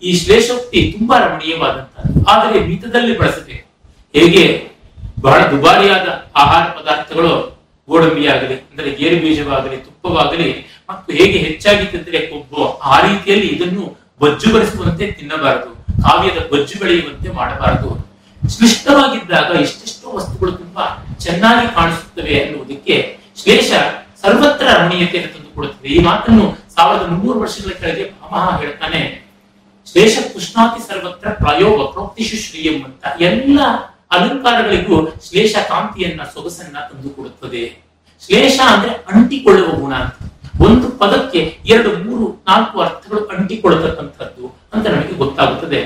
ಈ 0.08 0.12
ಶ್ಲೇಷೋಕ್ತಿ 0.20 0.80
ತುಂಬಾ 0.94 1.16
ರಮಣೀಯವಾದಂತಹ 1.24 2.04
ಆದರೆ 2.32 2.58
ಮಿತದಲ್ಲಿ 2.68 3.14
ಬಳಸಬೇಕು 3.20 3.66
ಹೇಗೆ 4.14 4.44
ಬಹಳ 5.26 5.40
ದುಬಾರಿಯಾದ 5.50 6.08
ಆಹಾರ 6.42 6.64
ಪದಾರ್ಥಗಳು 6.78 7.32
ಗೋಡಂಬಿ 7.88 8.24
ಅಂದರೆ 8.34 8.54
ಅಂದ್ರೆ 8.70 8.90
ಗೇರು 8.98 9.16
ಬೀಜವಾಗಲಿ 9.22 9.76
ತುಪ್ಪವಾಗಲಿ, 9.86 10.48
ಮತ್ತು 10.90 11.10
ಹೇಗೆ 11.18 11.38
ಹೆಚ್ಚಾಗಿ 11.46 11.84
ತಿಂದರೆ 11.92 12.20
ಕೊಬ್ಬು, 12.30 12.62
ಆ 12.92 12.94
ರೀತಿಯಲ್ಲಿ 13.08 13.48
ಇದನ್ನು 13.56 13.84
ಬಜ್ಜು 14.22 14.48
ಬರೆಸುವಂತೆ 14.54 15.04
ತಿನ್ನಬಾರದು, 15.18 15.70
ಕಾವ್ಯದ 16.04 16.40
ಬಜ್ಜು 16.52 16.76
ಬೆಳೆಯುವಂತೆ 16.82 17.28
ಮಾಡಬಾರದು. 17.40 17.90
ಕ್ಲಿಷ್ಟವಾಗಿದ್ದಾಗ 18.52 19.50
ಎಷ್ಟೆಷ್ಟೋ 19.64 20.06
ವಸ್ತುಗಳು 20.16 20.52
ತುಂಬಾ 20.52 20.84
ಚೆನ್ನಾಗಿ 21.24 21.66
ಕಾಣಿಸುತ್ತವೆ 21.74 22.34
ಅನ್ನುವುದಕ್ಕೆ 22.44 22.96
ಶ್ಲೇಷ 23.40 23.70
ಸರ್ವತ್ರ 24.22 24.66
ರಮಣೀಯತೆಯನ್ನು 24.66 25.30
ತಂದುಕೊಡುತ್ತದೆ 25.34 25.88
ಈ 25.88 25.98
ಮಾತನ್ನು 26.02 26.44
ಸಾವಿರದ 26.74 27.06
ಮುನ್ನೂರು 27.06 27.38
ವರ್ಷಗಳ 27.40 27.72
ಕೆಳಗೆ 27.80 28.04
ಭಾಮಹ 28.20 28.44
ಹೇಳ್ತಾನೆ, 28.60 29.00
ಶ್ಲೇಷ 29.90 30.14
ಕೃಷ್ಣಾತಿ 30.32 30.80
ಸರ್ವತ್ರ 30.88 31.28
ಪ್ರಯೋಗ 31.30 31.78
ಪ್ರೋಕ್ತಿಶು 31.92 32.36
ಶ್ರೀಯಂ 32.36 32.78
ಅಂತ. 32.84 33.04
ಎಲ್ಲ 33.20 33.58
ಅಲಂಕಾರಗಳಿಗೂ 34.10 34.96
ಶ್ಲೇಷ 35.26 35.54
ಕಾಂತಿಯನ್ನ, 35.68 36.20
ಸೊಗಸನ್ನ 36.34 36.76
ತಂದುಕೊಡುತ್ತದೆ 36.88 37.64
ಶ್ಲೇಷ 38.22 38.56
ಅಂದ್ರೆ 38.74 38.92
ಅಂಟಿಕೊಳ್ಳುವ 39.12 39.70
ಗುಣ 39.80 39.94
ಒಂದು 40.66 40.88
ಪದಕ್ಕೆ 41.00 41.40
ಎರಡು, 41.64 41.90
ಮೂರು, 42.04 42.26
ನಾಲ್ಕು 42.48 42.76
ಅರ್ಥಗಳು 42.80 43.20
ಅಂಟಿಕೊಳ್ಳತಕ್ಕಂಥದ್ದು 43.26 44.44
ಅಂತ 44.72 44.84
ನಮಗೆ 44.86 45.16
ಗೊತ್ತಾಗುತ್ತದೆ. 45.22 45.80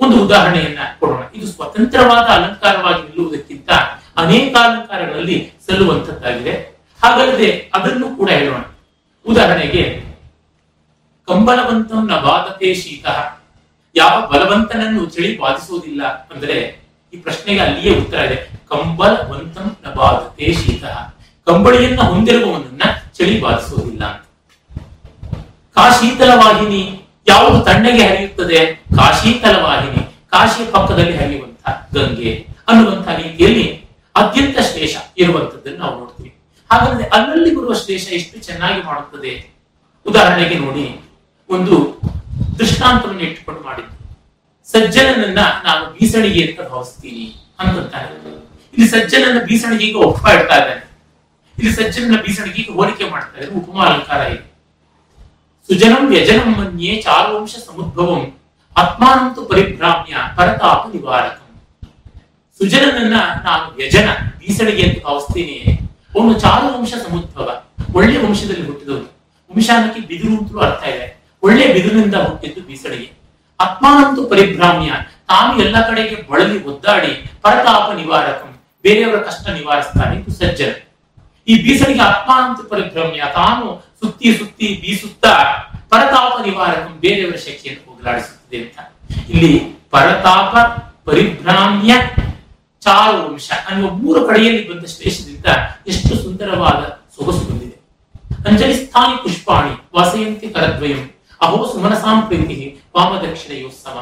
ಒಂದು 0.00 0.24
ಉದಾಹರಣೆಯನ್ನ 0.24 0.78
ಕೊಡೋಣ. 1.00 1.22
ಇದು 1.34 1.46
ಸ್ವತಂತ್ರವಾದ 1.46 2.24
ಅಲಂಕಾರವಾಗಿ 2.24 3.02
ನಿಲ್ಲುವುದಕ್ಕಿಂತ 3.02 3.70
ಅನೇಕ 4.16 4.56
ಅಲಂಕಾರಗಳಲ್ಲಿ 4.56 5.52
ಸಲ್ಲುವಂತದ್ದಾಗಿದೆ 5.66 6.52
ಹಾಗಲ್ಲದೆ 7.04 7.70
ಅದನ್ನು 7.74 8.16
ಕೂಡ 8.16 8.30
ಹೇಳೋಣ. 8.30 8.60
ಉದಾಹರಣೆಗೆ 9.26 10.04
ಕಂಬಲವಂತಂ 11.26 12.06
ಬಾಧತೆ 12.06 12.74
ಶೀತ. 12.74 13.06
ಯಾವ 13.94 14.30
ಬಲವಂತನನ್ನು 14.32 15.06
ಚಳಿ 15.06 15.38
ಬಾಧಿಸುವುದಿಲ್ಲ 15.38 16.04
ಅಂದ್ರೆ 16.04 16.80
ಈ 17.14 17.16
ಪ್ರಶ್ನೆಗೆ 17.16 17.60
ಅಲ್ಲಿಯೇ 17.60 17.98
ಉತ್ತರ 17.98 18.18
ಇದೆ. 18.18 18.66
ಕಂಬಲವಂತಂ 18.68 19.76
ನ 19.84 19.94
ಬಾಧತೆ 19.94 20.52
ಶೀತ. 20.52 20.84
ಕಂಬಳಿಯನ್ನ 21.46 22.00
ಹೊಂದಿರುವವನನ್ನ 22.00 22.82
ಚಳಿ 23.14 23.40
ಬಾಧಿಸುವುದಿಲ್ಲ 23.40 24.26
ಕಾ 25.74 25.88
ವಾಹಿನಿ 26.34 26.95
ಯಾವುದು 27.28 27.58
ತಣ್ಣಗೆ 27.68 28.02
ಹರಿಯುತ್ತದೆ? 28.08 28.58
ಕಾಶೀತಲ 28.98 29.52
ತಲವಾಹಿನಿ. 29.52 30.02
ಕಾಶಿ 30.34 30.62
ಪಕ್ಕದಲ್ಲಿ 30.74 31.16
ಹರಿಯುವಂತಹ 31.16 31.72
ಗಂಗೆ 31.94 32.30
ಅನ್ನುವಂತಹ 32.68 33.14
ರೀತಿಯಲ್ಲಿ 33.16 33.66
ಅತ್ಯಂತ 34.14 34.58
ಶ್ಲೇಷ 34.68 34.96
ಇರುವಂತದ್ದನ್ನು 35.22 35.78
ನಾವು 35.78 35.94
ನೋಡ್ತೀವಿ. 36.00 36.30
ಹಾಗಾದ್ರೆ 36.70 37.04
ಅಲ್ಲಲ್ಲಿ 37.16 37.50
ಬರುವ 37.56 37.74
ಶ್ಲೇಷ 37.82 38.06
ಎಷ್ಟು 38.18 38.36
ಚೆನ್ನಾಗಿ 38.46 38.80
ಮಾಡುತ್ತದೆ? 38.86 39.32
ಉದಾಹರಣೆಗೆ 40.06 40.56
ನೋಡಿ, 40.58 40.86
ಒಂದು 41.50 41.76
ದೃಷ್ಟಾಂತವನ್ನು 42.58 43.22
ಇಟ್ಟುಕೊಂಡು 43.22 43.62
ಮಾಡಿದ್ದು. 43.68 43.94
ಸಜ್ಜನನನ್ನ 44.72 45.40
ನಾನು 45.66 45.84
ಬೀಸಣಿಗೆ 45.96 46.42
ಅಂತ 46.46 46.60
ಭಾವಿಸ್ತೀನಿ 46.70 47.26
ಅಂತಂತಾನೆ 47.60 48.08
ಇಲ್ಲಿ 48.74 48.88
ಸಜ್ಜನನ 48.94 49.38
ಬೀಸಣಿಗೆಗೆ 49.48 49.98
ಒಪ್ಪ 50.06 50.24
ಇಡ್ತಾ 50.36 50.56
ಇದ್ದಾನೆ. 50.60 50.82
ಇಲ್ಲಿ 51.58 51.72
ಸಜ್ಜನನ 51.74 52.16
ಬೀಸಣಿಗೆ 52.24 52.72
ಹೋಲಿಕೆ 52.72 53.04
ಮಾಡ್ತಾ 53.10 53.46
ಉಪಮಾ 53.58 53.82
ಅಲಂಕಾರ 53.90 54.20
ಇದೆ. 54.32 54.44
ಸುಜನಂ 55.68 56.02
ವ್ಯಜನಂ 56.10 56.50
ಮನ್ಯೆ 56.58 56.92
ಚಾರುವಂಶ 57.04 57.54
ಸಮುದ್ಭವಂ 57.68 58.22
ಆತ್ಮಾನಂತು 58.76 59.40
ಪರಿಭ್ರಾಮ್ಯ 59.50 60.14
ಪರತಾಪ 60.36 60.82
ನಿವಾರಕಂ 60.92 61.48
ಸುಜನನನ್ನ 62.60 63.16
ನಾನು 63.46 63.64
ವ್ಯಜನ 63.78 64.08
ಬೀಸಣಿಗೆ 64.40 64.82
ಅಂತ 64.88 64.98
ಭಾವಿಸ್ತೀನಿ. 65.06 65.56
ಅವನು 66.14 66.32
ಚಾರುವಂಶ 66.44 66.92
ಸಮುದ್ಭವ 67.06 67.48
ಒಳ್ಳೆ 67.96 68.16
ವಂಶದಲ್ಲಿ 68.24 68.64
ಹುಟ್ಟಿದವನು. 68.68 69.08
ವಂಶಾನಕ್ಕೆ 69.50 70.00
ಬಿದಿರು 70.10 70.34
ಅಂತಲೂ 70.38 70.60
ಅರ್ಥ 70.66 70.82
ಇದೆ. 70.94 71.08
ಒಳ್ಳೆ 71.42 71.66
ಬಿದಿರಿನಿಂದ 71.74 72.16
ಹುಟ್ಟಿದ್ದು 72.28 72.62
ಬೀಸಣಿಗೆ 72.68 73.08
ಆತ್ಮಾನಂತು 73.60 74.22
ಪರಿಭ್ರಾಮ್ಯ, 74.32 74.90
ತಾನು 75.30 75.52
ಎಲ್ಲ 75.64 75.76
ಕಡೆಗೆ 75.88 76.16
ಬಳಲಿ 76.30 76.56
ಒದ್ದಾಡಿ 76.70 77.12
ಪರತಾಪ 77.44 77.86
ನಿವಾರಕಂ, 78.00 78.50
ಬೇರೆಯವರ 78.84 79.18
ಕಷ್ಟ 79.28 79.44
ನಿವಾರಿಸ್ತಾನೆ 79.58 80.16
ಸಜ್ಜನ. 80.40 80.72
ಈ 81.48 81.54
ಬೀಸಳಿಗೆ 81.64 82.02
ಆತ್ಮಾನಂತ 82.10 82.60
ಪರಿಭ್ರಮ್ಯ, 82.72 83.22
ತಾನು 83.40 83.66
ಸುತ್ತಿ 84.02 84.28
ಸುತ್ತಿ 84.38 84.68
ಬೀಸುತ್ತಾ 84.82 85.32
ಪರತಾಪ 85.92 86.34
ನಿವಾರಕ 86.46 86.86
ಬೇರೆಯವರ 87.04 87.36
ಶಕ್ತಿಯನ್ನು 87.46 87.82
ಹೋಗಲಾಡಿಸುತ್ತದೆ 87.88 88.58
ಅಂತ. 88.64 88.78
ಇಲ್ಲಿ 89.32 89.52
ಪರತಾಪ, 89.90 90.54
ಪರಿಭ್ರಾಮ್ಯ, 91.08 91.92
ಚಾರು 92.84 93.18
ವಂಶ 93.26 93.50
ಅನ್ನುವ 93.68 93.90
ಮೂರು 93.90 94.20
ಕಡೆಯಲ್ಲಿ 94.28 94.62
ಬಂದ 94.68 94.84
ಶ್ಲೇಷದಿಂದ 94.84 95.46
ಎಷ್ಟು 95.86 96.12
ಸುಂದರವಾದ 96.22 96.80
ಸೊಗಸು 97.16 97.42
ಬಂದಿದೆ. 97.48 97.76
ಅಂಜಲಿ 98.48 98.76
ಸ್ಥಾನಿ 98.84 99.16
ಪುಷ್ಪಾಣಿ, 99.22 99.74
ವಾಸಯಂತಿ 99.96 100.48
ಕರದ್ವಯಂ 100.48 101.02
ಅಹೋ 101.42 101.58
ಸುಮನಸಾಂ 101.72 102.18
ಪ್ರೀತಿ 102.28 102.56
ವಾಮ 102.96 103.12
ದಕ್ಷಿಣಯೋತ್ಸವ 103.22 103.96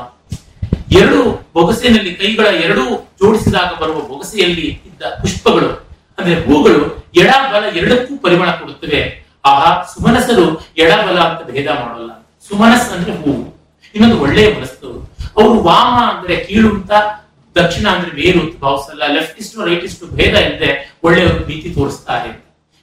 ಎರಡು 0.90 1.20
ಬೊಗಸೆನಲ್ಲಿ 1.54 2.14
ಕೈಗಳ 2.14 2.46
ಎರಡೂ 2.66 2.84
ಜೋಡಿಸಿದಾಗ 3.20 3.70
ಬರುವ 3.80 4.00
ಬೊಗಸೆಯಲ್ಲಿ 4.00 4.66
ಇದ್ದ 4.88 5.02
ಪುಷ್ಪಗಳು, 5.22 5.70
ಅಂದ್ರೆ 6.18 6.34
ಹೂಗಳು 6.44 6.82
ಎಡ 7.22 7.30
ಬಲ 7.52 7.64
ಎರಡಕ್ಕೂ 7.80 8.12
ಪರಿಮಳ 8.16 8.50
ಕೊಡುತ್ತವೆ. 8.50 9.00
ಆಹಾ 9.44 9.82
ಸುಮನಸರು 9.82 10.60
ಎಡಬಲ 10.76 11.18
ಅಂತ 11.20 11.50
ಭೇದ 11.50 11.68
ಮಾಡೋಲ್ಲ. 11.68 12.12
ಸುಮನಸ್ 12.48 12.92
ಅಂದ್ರೆ 12.92 13.12
ಹೂವು 13.12 13.54
ಇನ್ನೊಂದು 13.94 14.20
ಒಳ್ಳೆಯ 14.20 14.54
ಮನಸ್ಸು. 14.54 15.10
ಅವರು 15.36 15.62
ವಾಮ 15.62 16.16
ಅಂದ್ರೆ 16.16 16.44
ಕೀಳು 16.44 16.68
ಅಂತ, 16.70 16.92
ದಕ್ಷಿಣ 17.56 17.88
ಅಂದ್ರೆ 17.88 18.10
ಮೇಲು 18.10 18.40
ಅಂತ 18.40 18.56
ಭಾವಿಸಲ್ಲ. 18.58 19.02
ಲೆಫ್ಟ್ 19.06 19.66
ರೈಟಿಸ್ಟ್ 19.66 20.04
ಭೇದ 20.04 20.34
ಇಲ್ಲದೆ 20.34 20.98
ಒಳ್ಳೆಯ 21.04 21.26
ಭೀತಿ 21.26 21.74
ತೋರಿಸ್ತಾರೆ. 21.74 22.30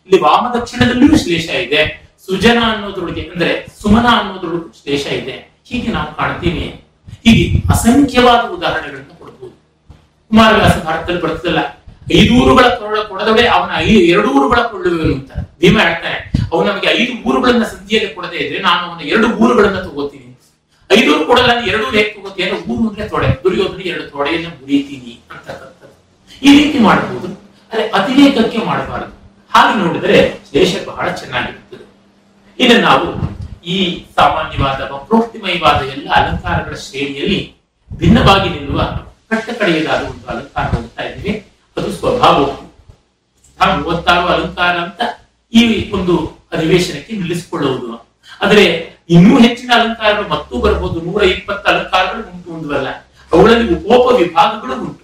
ಇಲ್ಲಿ 0.08 0.22
ವಾಮ 0.22 0.54
ದಕ್ಷಿಣದಲ್ಲಿಯೂ 0.60 1.18
ಶ್ಲೇಷ 1.18 1.50
ಇದೆ. 1.50 1.82
ಸುಜನ 2.26 2.58
ಅನ್ನೋದ್ರೊಳಗೆ 2.74 3.22
ಅಂದ್ರೆ 3.22 3.68
ಸುಮನ 3.82 4.06
ಅನ್ನೋದ್ರೊಳಗೆ 4.20 4.82
ಶ್ಲೇಷ 4.82 5.06
ಇದೆ. 5.08 5.62
ಹೀಗೆ 5.70 5.92
ನಾವು 5.92 6.16
ಕಾಣ್ತೀನಿ 6.16 6.66
ಹೀಗೆ 7.26 7.68
ಅಸಂಖ್ಯವಾದ 7.70 8.50
ಉದಾಹರಣೆಗಳನ್ನು 8.50 9.20
ಕೊಡಬಹುದು 9.20 9.54
ಕುಮಾರವ್ಯಾಸ 10.30 10.78
ಭಾರತದಲ್ಲಿ 10.78 11.22
ಬರ್ತದಲ್ಲ. 11.22 11.81
ಐದು 12.20 12.32
ಊರುಗಳ 12.42 12.66
ಕೊರಳ 12.80 13.00
ಕೊಡದವೇ 13.10 13.44
ಅವನ 13.56 13.72
ಐ 13.86 13.92
ಎರಡು 14.14 14.30
ಊರುಗಳ 14.38 14.60
ಕೊಳ್ಳುವೆನು 14.72 15.14
ಅಂತ. 15.18 15.32
ಭೀಮ 15.62 15.78
ಹೇಳ್ತಾನೆ, 15.86 16.18
ಅವನು 16.52 16.66
ನಮಗೆ 16.70 16.88
ಐದು 17.00 17.14
ಊರುಗಳನ್ನ 17.28 17.66
ಸಂಧಿಯಲ್ಲಿ 17.74 18.10
ಕೊಡದೇ 18.16 18.38
ಇದ್ರೆ 18.46 18.60
ನಾನು 18.68 18.82
ಅವನ 18.88 19.02
ಎರಡು 19.14 19.28
ಊರುಗಳನ್ನ 19.42 19.80
ತಗೋತೀನಿ. 19.86 20.28
ಐದು 20.90 21.12
ಕೊಡಲ್ಲ 21.28 21.52
ಎರಡು 21.72 21.86
ಹೇಗೆ 21.96 22.10
ತಗೋತೀನಿ 22.16 22.44
ಅಂದ್ರೆ 22.48 22.60
ಊರು 22.72 22.84
ಅಂದ್ರೆ 22.90 23.06
ತೊಡೆ 23.12 23.28
ದುರ್ಯೋಧನಿಗೆ 23.44 23.90
ಎರಡು 23.90 24.06
ತೊಡೆಯನ್ನ 24.16 24.48
ಮುರಿತೀನಿ 24.60 25.14
ಅಂತಕ್ಕಂಥದ್ದು. 25.34 25.96
ಈ 26.48 26.50
ರೀತಿ 26.58 26.80
ಮಾಡಬಹುದು. 26.88 27.30
ಅದೇ 27.72 27.84
ಅತಿರೇಕಕ್ಕೆ 27.98 28.60
ಮಾಡಬಾರದು. 28.70 29.14
ಹಾಗೆ 29.52 29.74
ನೋಡಿದರೆ 29.84 30.18
ದೇಶ 30.58 30.72
ಬಹಳ 30.90 31.06
ಚೆನ್ನಾಗಿರುತ್ತದೆ. 31.22 31.86
ಇದನ್ನು 32.60 32.84
ನಾವು 32.90 33.08
ಈ 33.74 33.78
ಸಾಮಾನ್ಯವಾದ 34.18 34.82
ಪ್ರೋಕ್ತಿಮಯವಾದ 35.08 35.80
ಎಲ್ಲ 35.96 36.08
ಅಲಂಕಾರಗಳ 36.20 36.76
ಶ್ರೇಣಿಯಲ್ಲಿ 36.86 37.40
ಭಿನ್ನವಾಗಿ 37.92 38.50
ನಿಲ್ಲುವ 38.50 38.82
ಕಟ್ಟ 39.32 39.48
ಕಡೆಯದಾದ 39.60 40.02
ಒಂದು 40.12 40.26
ಅಲಂಕಾರ 40.32 40.66
ಹೋಗ್ತಾ 40.76 41.04
ಇದ್ದೀವಿ. 41.10 41.34
ಅದು 41.82 41.92
ಸ್ವಭಾವೋಕ್ತಿ 41.92 42.66
ಆ 43.60 43.76
ಮೂವತ್ತಾರು 43.76 44.28
ಅಲಂಕಾರ 44.28 44.78
ಅಂತ 44.78 45.02
ಈ 45.54 45.92
ಒಂದು 45.92 46.42
ಅಧಿವೇಶನಕ್ಕೆ 46.52 47.14
ನಿಲ್ಲಿಸಿಕೊಳ್ಳುವುದು. 47.14 48.10
ಆದರೆ 48.42 48.94
ಇನ್ನೂ 49.10 49.40
ಹೆಚ್ಚಿನ 49.40 49.72
ಅಲಂಕಾರಗಳು 49.76 50.30
ಮತ್ತೂ 50.30 50.58
ಬರಬಹುದು 50.58 51.02
ನೂರ 51.02 51.24
ಇಪ್ಪತ್ತು 51.24 51.72
ಅಲಂಕಾರಗಳು 51.72 52.32
ಉಂಟು 52.32 52.52
ಒಂದುವಲ್ಲ. 52.52 52.90
ಅವುಗಳಲ್ಲಿ 53.34 53.74
ಉಪೋಪ 53.74 54.22
ವಿಭಾಗಗಳು 54.22 54.74
ಉಂಟು. 54.74 55.02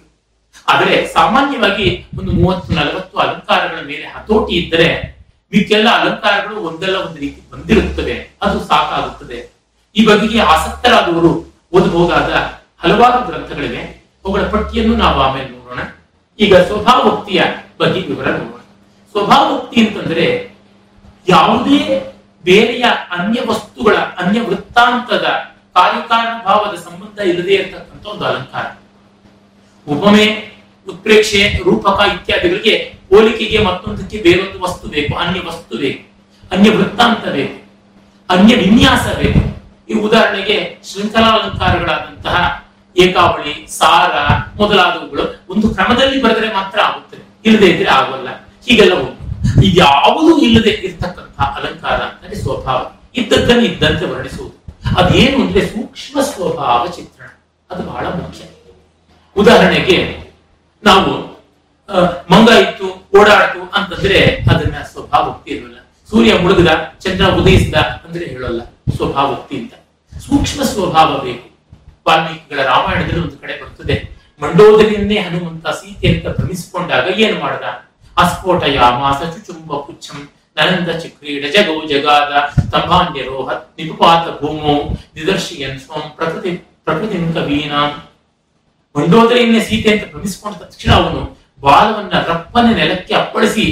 ಆದರೆ 0.68 1.06
ಸಾಮಾನ್ಯವಾಗಿ 1.06 2.06
ಒಂದು 2.18 2.32
ಮೂವತ್ತು, 2.32 2.74
ನಲವತ್ತು 2.74 3.18
ಅಲಂಕಾರಗಳ 3.18 3.86
ಮೇಲೆ 3.86 4.04
ಹತೋಟಿ 4.04 4.54
ಇದ್ದರೆ 4.54 5.18
ಮಿಕ್ಕೆಲ್ಲ 5.54 5.88
ಅಲಂಕಾರಗಳು 5.88 6.56
ಒಂದಲ್ಲ 6.56 6.96
ಒಂದು 6.96 7.20
ರೀತಿ 7.20 7.50
ಬಂದಿರುತ್ತದೆ. 7.50 8.36
ಅದು 8.42 8.60
ಸಾಕಾಗುತ್ತದೆ. 8.60 9.52
ಈ 9.96 10.06
ಬಗೆಗೆ 10.06 10.40
ಆಸಕ್ತರಾದವರು 10.40 11.54
ಓದಬಹುದಾದ 11.72 12.32
ಹಲವಾರು 12.78 13.26
ಗ್ರಂಥಗಳಿವೆ. 13.26 13.82
ಅವುಗಳ 14.24 14.40
ಪಟ್ಟಿಯನ್ನು 14.40 14.96
ನಾವು 14.96 15.20
ಆಮೇಲೆ 15.20 15.48
ನೋಡೋಣ. 15.48 15.78
ಈಗ 16.38 16.54
ಸ್ವಭಾವೋಕ್ತಿಯ 16.68 17.40
ಬಗ್ಗೆ 17.80 18.00
ವಿವರ 18.08 18.28
ನೋಡೋಣ. 18.38 18.60
ಸ್ವಭಾವೋಕ್ತಿ 19.14 19.76
ಅಂತಂದ್ರೆ 19.84 20.26
ಯಾವುದೇ 21.28 21.80
ಬೇರೆಯ 22.44 22.84
ಅನ್ಯ 23.16 23.38
ವಸ್ತುಗಳ, 23.48 23.96
ಅನ್ಯ 24.20 24.38
ವೃತ್ತಾಂತದ 24.40 25.26
ಕಾರ್ಯಕಾರಣ 25.76 26.34
ಭಾವದ 26.44 26.74
ಸಂಬಂಧ 26.86 27.18
ಇಲ್ಲದೆ 27.30 27.52
ಇರತಕ್ಕಂಥ 27.54 28.04
ಒಂದು 28.12 28.24
ಅಲಂಕಾರ. 28.24 28.66
ಉಪಮೆ 29.86 30.26
ಉತ್ಪ್ರೇಕ್ಷೆ, 30.86 31.40
ರೂಪಕ 31.66 31.98
ಇತ್ಯಾದಿಗಳಿಗೆ 32.14 32.74
ಹೋಲಿಕೆಗೆ 33.10 33.58
ಮತ್ತೊಂದಕ್ಕೆ 33.64 34.18
ಬೇರೊಂದು 34.26 34.58
ವಸ್ತು 34.64 34.86
ಬೇಕು, 34.88 35.12
ಅನ್ಯ 35.16 35.40
ವಸ್ತು 35.48 35.74
ಬೇಕು, 35.82 36.02
ಅನ್ಯ 36.50 36.68
ವೃತ್ತಾಂತ 36.70 37.24
ಬೇಕು, 37.36 37.58
ಅನ್ಯ 38.28 38.52
ವಿನ್ಯಾಸ 38.56 39.04
ಬೇಕು. 39.20 39.42
ಈ 39.90 39.94
ಉದಾಹರಣೆಗೆ 40.06 40.56
ಶೃಂಖಲಾಲಂಕಾರಗಳಾದಂತಹ 40.88 42.36
ಏಕಾವಳಿ 42.98 43.66
ಸಾರ 43.66 44.12
ಮೊದಲಾದವುಗಳು 44.56 45.22
ಒಂದು 45.48 45.70
ಕ್ರಮದಲ್ಲಿ 45.70 46.22
ಬರೆದ್ರೆ 46.22 46.52
ಮಾತ್ರ 46.52 46.80
ಆಗುತ್ತದೆ. 46.80 47.22
ಇಲ್ಲದೆ 47.44 47.66
ಇದ್ರೆ 47.66 47.90
ಆಗೋಲ್ಲ. 47.90 48.28
ಹೀಗೆಲ್ಲ 48.68 48.94
ಉಂಟು. 48.94 49.62
ಇದ್ಯಾವುದೂ 49.62 50.38
ಇಲ್ಲದೆ 50.38 50.70
ಇರ್ತಕ್ಕಂತಹ 50.70 51.44
ಅಲಂಕಾರ 51.44 51.96
ಅಂದರೆ 51.96 52.34
ಸ್ವಭಾವ. 52.34 52.92
ಇದ್ದದ್ದನ್ನು 53.14 53.64
ಇದ್ದಂತೆ 53.64 54.04
ವರ್ಣಿಸುವುದು. 54.04 54.58
ಅದೇನು 54.98 55.46
ಅಂದ್ರೆ 55.46 55.66
ಸೂಕ್ಷ್ಮ 55.66 56.20
ಸ್ವಭಾವ 56.20 56.86
ಚಿತ್ರಣ. 56.86 57.28
ಅದು 57.70 57.82
ಬಹಳ 57.82 58.06
ಮುಖ್ಯ. 58.06 58.44
ಉದಾಹರಣೆಗೆ 59.36 60.18
ನಾವು 60.84 61.12
ಮಂಗ 62.30 62.48
ಇತ್ತು, 62.48 63.08
ಓಡಾಡ್ತು 63.20 63.70
ಅಂತಂದ್ರೆ 63.70 64.44
ಅದನ್ನ 64.50 64.74
ಸ್ವಭಾವೋಕ್ತಿ 64.92 65.50
ಇರೋಲ್ಲ. 65.50 65.78
ಸೂರ್ಯ 66.10 66.38
ಮುಳುಗದ, 66.38 66.94
ಚಂದ್ರ 67.00 67.26
ಉದಯಿಸಿದ 67.26 67.74
ಅಂದ್ರೆ 67.74 68.24
ಹೇಳೋಲ್ಲ. 68.24 68.62
ಸ್ವಭಾವೋಕ್ತಿ 68.96 69.56
ಅಂತ. 69.58 69.74
ಸೂಕ್ಷ್ಮ 70.18 70.62
ಸ್ವಭಾವ 70.62 71.18
ಬೇಕು. 71.18 71.47
ವಾಲ್ಮೀಕಿಗಳ 72.08 72.60
ರಾಮಾಯಣದಲ್ಲಿ 72.72 73.22
ಒಂದು 73.26 73.38
ಕಡೆ 73.42 73.54
ಬರ್ತದೆ. 73.60 73.96
ಮಂಡೋದರಿಯನ್ನೇ 74.42 75.18
ಹನುಮಂತ 75.26 75.66
ಸೀತೆ 75.78 76.08
ಅಂತ 76.14 76.26
ಭ್ರಮಿಸಿಕೊಂಡಾಗ 76.38 77.06
ಏನು 77.24 77.36
ಮಾಡ್ದ? 77.44 77.64
ಅಸ್ಫೋಟ 78.16 78.62
ಯಾಮಾಸ 78.80 79.18
ಚುಚುಂಬ 79.34 79.70
ಪುಚ್ಛಂ 79.86 80.18
ನನಂದ 80.58 80.90
ಚಿಕ್ರೀಡ 81.02 81.44
ಜಗೋ 81.54 81.74
ಜಗಾದ 81.90 82.30
ಸ್ತಂಭಾನ್ಯರೋಹ 82.54 83.48
ನಿಪುಪಾತ 83.78 84.24
ಭೂಮೋ, 84.40 84.74
ನಿದರ್ಶಿಯನ್ 85.16 85.78
ಸ್ವಂ 85.80 86.04
ಪ್ರಕೃತಿ 86.16 86.52
ಪ್ರಕೃತಿ 86.86 87.18
ಕವೀನಾ. 87.34 87.80
ಮಂಡೋದರಿಯನ್ನೇ 88.94 89.60
ಸೀತೆ 89.68 89.90
ಅಂತ 89.94 90.04
ಭ್ರಮಿಸಿಕೊಂಡ 90.12 90.56
ತಕ್ಷಣ 90.62 90.90
ಅವನು 91.00 91.20
ಬಾಲವನ್ನ 91.60 92.14
ರಪ್ಪನೆ 92.30 92.72
ನೆಲಕ್ಕೆ 92.74 93.14
ಅಪ್ಪಳಿಸಿ 93.14 93.66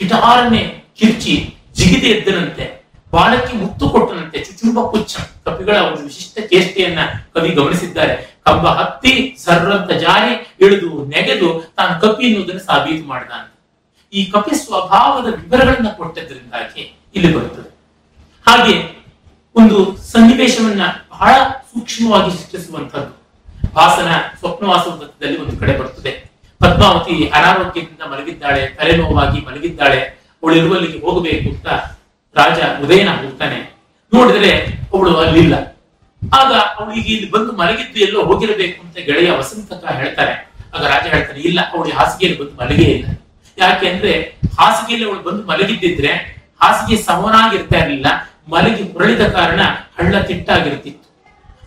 ಕಿಟಾರನೆ 0.00 0.62
ಕಿರ್ಚಿ, 0.98 1.34
ಜಿಗಿದೆ 1.76 2.08
ಎದ್ದನಂತೆ. 2.16 2.66
ಬಾಲಕ್ಕೆ 3.12 3.56
ಮುತ್ತು 3.56 3.88
ಕೊಟ್ಟನಂತೆ. 3.88 4.44
ಚುಚುಂಬ 4.44 4.90
ಪುಚ್ಚ. 4.90 5.16
ಕಪಿಗಳ 5.44 5.76
ಒಂದು 5.76 6.02
ವಿಶಿಷ್ಟ 6.02 6.38
ಚೇಷ್ಟೆಯನ್ನ 6.40 6.98
ಕವಿ 7.34 7.48
ಗಮನಿಸಿದ್ದಾರೆ. 7.48 8.38
ಕಂಬ 8.46 8.66
ಹತ್ತಿ 8.66 9.36
ಸರ್ರಂತ 9.44 9.90
ಜಾರಿ 9.90 10.54
ಇಳಿದು 10.60 11.04
ನೆಗೆದು 11.04 11.72
ತಾನು 11.76 12.00
ಕಪಿ 12.00 12.24
ಎನ್ನುವುದನ್ನು 12.24 12.62
ಸಾಬೀತು 12.62 13.08
ಮಾಡಿದ 13.08 13.50
ಈ 14.12 14.24
ಕಪಿ 14.24 14.54
ಸ್ವಭಾವದ 14.54 15.34
ವಿವರಗಳನ್ನ 15.34 15.88
ಕೊಟ್ಟದ್ರಿಂದಾಗಿ 15.88 16.98
ಇಲ್ಲಿ 17.14 17.36
ಬರುತ್ತದೆ. 17.36 17.78
ಹಾಗೆ 18.50 18.98
ಒಂದು 19.56 19.96
ಸನ್ನಿವೇಶವನ್ನ 19.96 20.80
ಬಹಳ 21.10 21.32
ಸೂಕ್ಷ್ಮವಾಗಿ 21.48 22.30
ಸೃಷ್ಟಿಸುವಂತದ್ದು 22.30 23.18
ಭಾಸನ 23.74 24.12
ಸ್ವಪ್ನವಾಸದಲ್ಲಿ 24.38 25.40
ಒಂದು 25.40 25.56
ಕಡೆ 25.56 25.78
ಬರುತ್ತದೆ. 25.78 26.30
ಪದ್ಮಾವತಿ 26.58 27.28
ಅನಾರೋಗ್ಯದಿಂದ 27.28 28.12
ಮಲಗಿದ್ದಾಳೆ, 28.12 28.66
ತಲೆನೋವಾಗಿ 28.66 29.40
ಮಲಗಿದ್ದಾಳೆ 29.40 30.00
ಅವಳು 30.42 30.56
ಇರುವಲ್ಲಿಗೆ 30.56 31.00
ಹೋಗಬೇಕು 31.00 31.48
ಅಂತ 31.50 31.97
ರಾಜ 32.40 32.58
ಉದಯನ 32.84 33.10
ಹೋಗ್ತಾನೆ 33.22 33.58
ನೋಡಿದ್ರೆ 34.12 34.52
ಅವಳು 34.94 35.12
ಅಲ್ಲಿಲ್ಲ. 35.22 35.54
ಆಗ 36.22 36.52
ಅವಳಿಗೆ 36.78 37.10
ಇಲ್ಲಿ 37.14 37.28
ಬಂದು 37.30 37.52
ಮಲಗಿದ್ದು 37.52 37.98
ಎಲ್ಲೋ 38.06 38.20
ಹೋಗಿರಬೇಕು 38.28 38.78
ಅಂತ 38.84 38.96
ಗೆಳೆಯ 39.08 39.30
ವಸಂತಕ 39.30 39.84
ಹೇಳ್ತಾರೆ. 40.00 40.34
ಆಗ 40.74 40.82
ರಾಜ 40.92 41.04
ಹೇಳ್ತಾನೆ, 41.14 41.40
ಇಲ್ಲ, 41.48 41.60
ಅವಳು 41.74 41.90
ಹಾಸಿಗೆಯಲ್ಲಿ 41.98 42.38
ಬಂದು 42.40 42.54
ಮಲಗೇ 42.62 42.86
ಇಲ್ಲ. 42.96 43.06
ಯಾಕೆ 43.58 43.86
ಅಂದ್ರೆ 43.90 44.12
ಹಾಸಿಗೆಯಲ್ಲಿ 44.58 45.06
ಅವಳು 45.08 45.22
ಬಂದು 45.28 45.42
ಮಲಗಿದ್ದಿದ್ರೆ 45.50 46.12
ಹಾಸಿಗೆ 46.62 46.96
ಸಮನಾಗಿರ್ತಾ 47.02 47.78
ಇರಲಿಲ್ಲ. 47.78 48.08
ಮಲಗಿ 48.52 48.82
ಹೊರಳಿದ 48.92 49.24
ಕಾರಣ 49.36 49.60
ಹಳ್ಳ 49.98 50.20
ತಿಟ್ಟಾಗಿರ್ತಿತ್ತು 50.28 51.08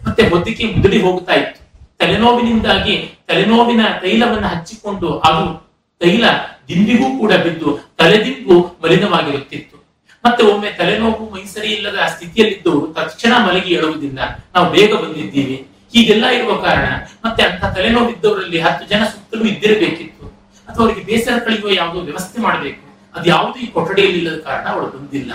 ಮತ್ತೆ 0.05 0.21
ಹೊದ್ದಿಕೆ 0.29 0.63
ಮುದುಡಿ 0.75 0.99
ಹೋಗ್ತಾ 1.01 1.33
ಇತ್ತು. 1.33 1.59
ತಲೆನೋವಿನಿಂದಾಗಿ 1.99 2.95
ತಲೆನೋವಿನ 3.27 3.81
ತೈಲವನ್ನು 4.03 4.47
ಹಚ್ಚಿಕೊಂಡು 4.53 5.09
ಅದು 5.27 5.43
ತೈಲ 6.01 6.25
ದಿಂಬಿಗೂ 6.69 7.07
ಕೂಡ 7.19 7.33
ಬಿದ್ದು 7.43 7.69
ತಲೆದಿಂಬು 7.99 8.55
ಮಲಿನವಾಗಿರುತ್ತಿತ್ತು. 8.83 9.70
ಮತ್ತೆ 10.25 10.43
ಒಮ್ಮೆ 10.43 10.71
ತಲೆನೋವು, 10.71 11.33
ಮೈಸರಿ 11.33 11.67
ಇಲ್ಲದ 11.67 11.99
ಸ್ಥಿತಿಯಲ್ಲಿದ್ದು 12.07 12.93
ತಕ್ಷಣ 12.97 13.33
ಮಲಗಿ 13.47 13.73
ಏಳುವುದಿಲ್ಲ 13.73 14.19
ನಾವು 14.55 14.71
ಬೇಗ 14.71 14.93
ಬಂದಿದ್ದೀವಿ. 14.93 15.67
ಹೀಗೆಲ್ಲ 15.93 16.25
ಇರುವ 16.25 16.55
ಕಾರಣ 16.55 16.89
ಮತ್ತೆ 17.25 17.43
ಅಂತ 17.43 17.65
ತಲೆನೋವಿದ್ದವರಲ್ಲಿ 17.65 18.59
ಹತ್ತು 18.59 18.87
ಜನ 18.87 19.03
ಸುತ್ತಲೂ 19.03 19.43
ಇದ್ದಿರಬೇಕಿತ್ತು. 19.43 20.25
ಅಥವಾ 20.67 20.85
ಅವರಿಗೆ 20.85 21.05
ಬೇಸರ 21.05 21.37
ಕಳೆಯುವ 21.37 21.69
ಯಾವುದೋ 21.73 22.01
ವ್ಯವಸ್ಥೆ 22.01 22.41
ಮಾಡಬೇಕು. 22.41 23.11
ಅದು 23.15 23.29
ಯಾವುದು 23.29 23.59
ಈ 23.59 23.67
ಕೊಠಡಿಯಲ್ಲಿ 23.67 24.17
ಇಲ್ಲದ 24.17 24.39
ಕಾರಣ 24.39 24.67
ಅವಳು 24.67 24.87
ಬಂದಿಲ್ಲ. 24.87 25.33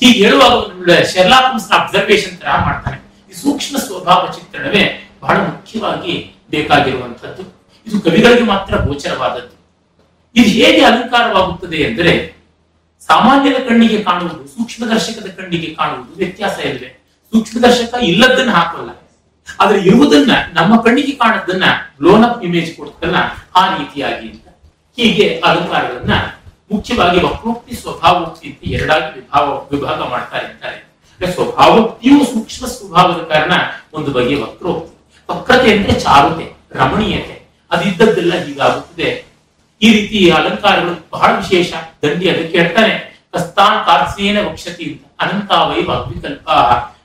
ಹೀಗೆ 0.00 0.24
ಹೇಳುವಾಗ 0.24 0.92
ಶೆರ್ಲಾಕಮ್ಸ್ 1.04 1.70
ಅಬ್ಸರ್ವೇಶನ್ 1.70 2.38
ತರ 2.38 2.48
ಮಾಡ್ತಾನೆ. 2.64 2.98
ಈ 3.30 3.32
ಸೂಕ್ಷ್ಮ 3.32 3.78
ಸ್ವಭಾವ 3.78 4.32
ಚಿತ್ರಣವೇ 4.32 5.10
ಬಹಳ 5.20 5.36
ಮುಖ್ಯವಾಗಿ 5.36 6.34
ಬೇಕಾಗಿರುವಂತದ್ದು 6.50 7.42
ಇದು 7.86 8.00
ಕವಿಗಳಿಗೆ 8.00 8.42
ಮಾತ್ರ 8.42 8.76
ಗೋಚರವಾದದ್ದು. 8.76 9.54
ಇದು 10.34 10.48
ಹೇಗೆ 10.48 10.84
ಅಲಂಕಾರವಾಗುತ್ತದೆ 10.84 11.76
ಎಂದರೆ 11.76 12.39
ಸಾಮಾನ್ಯದ 13.10 13.68
ಕಣ್ಣಿಗೆ 13.68 14.02
ಕಾಣುವುದು 14.02 14.48
ಸೂಕ್ಷ್ಮದರ್ಶಕದ 14.48 15.26
ಕಣ್ಣಿಗೆ 15.26 15.74
ಕಾಣುವುದು 15.74 16.12
ವ್ಯತ್ಯಾಸ 16.16 16.58
ಇಲ್ಲವೆ 16.58 17.00
ಸೂಕ್ಷ್ಮದರ್ಶಕ 17.32 17.94
ಇಲ್ಲದನ್ನ 18.02 18.50
ಹಾಕಲ್ಲ. 18.50 18.90
ಆದ್ರೆ 19.60 19.80
ಇರುವುದನ್ನ, 19.80 20.30
ನಮ್ಮ 20.52 20.80
ಕಣ್ಣಿಗೆ 20.80 21.12
ಕಾಣದನ್ನ 21.12 21.64
ಲೋನ್ 22.02 22.24
ಅಪ್ 22.24 22.44
ಇಮೇಜ್ 22.44 22.76
ಕೊಡ್ತಲ್ಲ, 22.76 23.16
ಆ 23.56 23.76
ರೀತಿಯಾಗಿ 23.76 24.30
ಅಂತ. 24.30 24.48
ಹೀಗೆ 24.96 25.42
ಅಲಂಕಾರಗಳನ್ನ 25.44 26.14
ಮುಖ್ಯವಾಗಿ 26.72 27.20
ವಕ್ರೋಕ್ತಿ 27.20 27.76
ಸ್ವಭಾವೋಕ್ತಿ 27.76 28.48
ಅಂತ 28.48 28.58
ಎರಡಾಗಿ 28.62 29.14
ವಿಭಾವ, 29.14 29.68
ವಿಭಾಗ 29.72 30.02
ಮಾಡ್ತಾ 30.10 30.38
ಸ್ವಭಾವೋಕ್ತಿಯೂ 30.38 31.32
ಸ್ವಭಾವೋಕ್ತಿಯು 31.32 32.24
ಸೂಕ್ಷ್ಮ 32.24 32.66
ಸ್ವಭಾವದ 32.66 33.22
ಕಾರಣ 33.22 33.52
ಒಂದು 33.92 34.10
ಬಗೆಯ 34.10 34.42
ವಕ್ರೋಕ್ತಿ. 34.42 35.18
ವಕ್ರತೆ 35.30 35.76
ಅಂದ್ರೆ 35.76 36.00
ಚಾರುತೆ, 36.00 36.56
ರಮಣೀಯತೆ. 36.72 37.50
ಅದಿದ್ದದ್ದೆಲ್ಲ 37.70 38.34
ಹೀಗಾಗುತ್ತದೆ. 38.34 39.29
ಈ 39.82 39.88
ರೀತಿ 39.92 40.18
ಅಲಂಕಾರಗಳು 40.30 40.94
ಬಹಳ 41.12 41.30
ವಿಶೇಷ. 41.36 41.70
ದಂಡಿ 42.02 42.26
ಅದಕ್ಕೆ 42.30 42.54
ಹೇಳ್ತಾನೆ, 42.58 42.94
ಕಸ್ತಾನ್ 43.32 43.78
ಕಾರ್ಸೇನ 43.86 44.38
ವಕ್ಷತಿ 44.48 44.84
ಅಂತ. 44.90 45.02
ಅನಂತಾವೈ 45.22 45.80
ವಾಗ್ವಿಕಲ್ಪ 45.88 46.48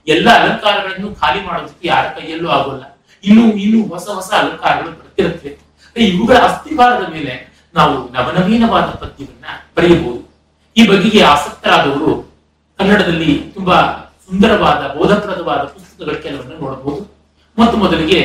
ಎಲ್ಲ 0.07 0.27
ಅಲಂಕಾರಗಳನ್ನು 0.39 1.07
ಖಾಲಿ 1.21 1.41
ಮಾಡೋದಕ್ಕೆ 1.47 1.85
ಯಾರ 1.87 2.05
ಕೈಯಲ್ಲೂ 2.17 2.49
ಆಗೋಲ್ಲ. 2.57 2.83
ಇನ್ನು 3.23 3.43
ಇನ್ನು 3.63 3.79
ಹೊಸ 3.93 4.07
ಹೊಸ 4.17 4.29
ಅಲಂಕಾರಗಳು 4.41 4.91
ಬರ್ತಿರುತ್ತವೆ 4.99 5.51
ಇವುಗಳ 6.11 6.37
ಅಸ್ತಿವಾರದ 6.47 7.05
ಮೇಲೆ 7.13 7.33
ನಾವು 7.77 7.93
ನವನವೀನವಾದ 8.13 8.87
ಪದ್ಯವನ್ನ 9.01 9.45
ಬರೆಯಬಹುದು. 9.77 10.21
ಈ 10.77 10.81
ಬಗೆಗೆ 10.87 11.21
ಆಸಕ್ತರಾದವರು 11.23 12.11
ಕನ್ನಡದಲ್ಲಿ 12.79 13.31
ತುಂಬಾ 13.55 13.77
ಸುಂದರವಾದ, 14.25 14.81
ಬೋಧಪ್ರದವಾದ 14.95 15.61
ಪುಸ್ತಕಗಳ 15.73 16.15
ಕೆಲವನ್ನ 16.25 16.53
ನೋಡಬಹುದು. 16.61 17.01
ಮತ್ತು 17.57 17.75
ಮೊದಲಿಗೆ 17.77 18.19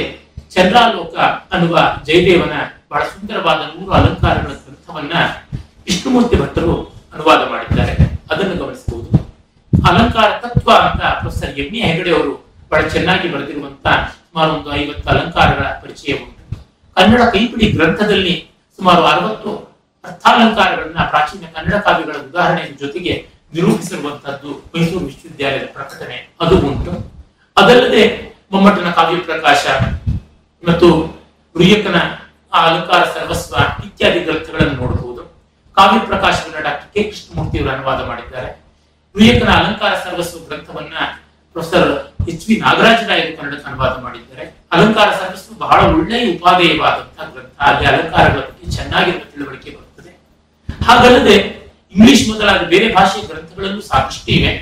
ಚಂದ್ರಾಲೋಕ 0.51 1.17
ಅನ್ನುವ 1.53 1.79
ಜಯದೇವನ 2.05 2.53
ಬಹಳ 2.91 3.03
ಸುಂದರವಾದ 3.03 3.57
ನೂರು 3.57 3.93
ಅಲಂಕಾರಗಳ 3.93 4.53
ಗ್ರಂಥವನ್ನ 4.53 5.13
ವಿಷ್ಣುಮೂರ್ತಿ 5.85 6.37
ಭಟ್ಟರು 6.37 6.83
ಅನುವಾದ 7.15 7.49
ಮಾಡಿದ್ದಾರೆ. 7.49 7.93
ಅದನ್ನು 8.31 8.65
ಗಮನಿಸಬಹುದು. 8.65 9.11
ಅಲಂಕಾರ 9.89 10.31
ತತ್ವ 10.31 10.71
ಅಂತ 10.73 11.03
ಪ್ರೊಫೆಸರ್ 11.03 11.59
ಎಂ 11.59 11.75
ಎ 11.75 11.93
ಹೆಗಡೆ 11.93 12.11
ಅವರು 12.11 12.47
ಬಹಳ 12.71 12.83
ಚೆನ್ನಾಗಿ 12.83 13.33
ಬರೆದಿರುವಂತಹ 13.33 14.17
ಸುಮಾರು 14.19 14.53
ಒಂದು 14.53 14.75
ಐವತ್ತು 14.75 15.11
ಅಲಂಕಾರಗಳ 15.11 15.63
ಪರಿಚಯ 15.63 16.13
ಉಂಟು. 16.13 16.67
ಕನ್ನಡ 16.95 17.23
ಕೈಪಿಡಿ 17.23 17.67
ಗ್ರಂಥದಲ್ಲಿ 17.73 18.51
ಸುಮಾರು 18.77 19.05
ಅರವತ್ತು 19.05 19.71
ಅರ್ಥಾಲಂಕಾರಗಳನ್ನ 20.05 21.01
ಪ್ರಾಚೀನ 21.05 21.41
ಕನ್ನಡ 21.55 21.75
ಕಾವ್ಯಗಳ 21.75 22.13
ಉದಾಹರಣೆಯ 22.13 22.65
ಜೊತೆಗೆ 22.81 23.27
ನಿರೂಪಿಸಿರುವಂತಹದ್ದು 23.55 24.49
ಮೈಸೂರು 24.49 25.05
ವಿಶ್ವವಿದ್ಯಾಲಯದ 25.05 25.69
ಪ್ರಕಟಣೆ. 25.73 26.29
ಅದು 26.41 26.59
ಉಂಟು. 26.59 27.13
ಅದಲ್ಲದೆ 27.57 28.31
ಮಮ್ಮಟನ 28.53 28.91
ಕಾವ್ಯ 28.91 29.21
ಪ್ರಕಾಶ 29.21 29.67
ಮತ್ತು 30.69 30.89
ಗುರಿಯಕನ 31.55 31.99
ಆ 32.53 32.67
ಅಲಂಕಾರ, 32.67 33.03
ಸರ್ವಸ್ವ 33.05 33.55
ಇತ್ಯಾದಿ 33.85 34.21
ಗ್ರಂಥಗಳನ್ನು 34.21 34.75
ನೋಡಬಹುದು. 34.75 35.23
ಕಾವ್ಯ 35.77 35.99
ಪ್ರಕಾಶವನ್ನ 36.07 36.59
ಡಾಕ್ಟರ್ 36.65 36.95
ಕೆ. 36.95 37.03
ಕೃಷ್ಣಮೂರ್ತಿ 37.03 37.59
ಅವರು 37.59 37.71
ಅನುವಾದ 37.71 38.01
ಮಾಡಿದ್ದಾರೆ. 38.07 38.51
ಗುರಿಯಕನ 39.15 39.49
ಅಲಂಕಾರ, 39.49 39.93
ಸರ್ವಸ್ವ 39.95 40.39
ಗ್ರಂಥವನ್ನ 40.39 40.95
ಪ್ರೊಫೆಸರ್ 41.53 41.91
ಎಚ್ 42.29 42.49
ವಿ 42.49 42.57
ನಾಗರಾಜರಾಯರು 42.57 43.37
ಕನ್ನಡಕ್ಕೆ 43.37 43.69
ಅನುವಾದ 43.71 44.03
ಮಾಡಿದ್ದಾರೆ. 44.03 44.45
ಅಲಂಕಾರ, 44.73 45.09
ಸರ್ವಸ್ವ 45.11 45.55
ಬಹಳ 45.59 45.81
ಒಳ್ಳೆಯ 45.81 46.37
ಉಪಾದೇಯವಾದಂತಹ 46.37 47.29
ಗ್ರಂಥ. 47.35 47.55
ಅಲ್ಲಿ 47.59 47.87
ಅಲಂಕಾರಗಳ 47.87 48.41
ಬಗ್ಗೆ 48.41 48.71
ಚೆನ್ನಾಗಿರುವ 48.77 49.25
ತಿಳುವಳಿಕೆ 49.33 49.71
ಬರುತ್ತದೆ 49.71 50.13
ಹಾಗಲ್ಲದೆ 50.85 51.37
ಇಂಗ್ಲಿಷ್ 51.97 52.29
ಮೊದಲಾದ 52.29 52.63
ಬೇರೆ 52.63 52.95
ಭಾಷೆಯ 52.95 53.23
ಗ್ರಂಥಗಳಲ್ಲೂ 53.23 53.81
ಸಾಕಷ್ಟು 53.81 54.31
ಇವೆ. 54.33 54.53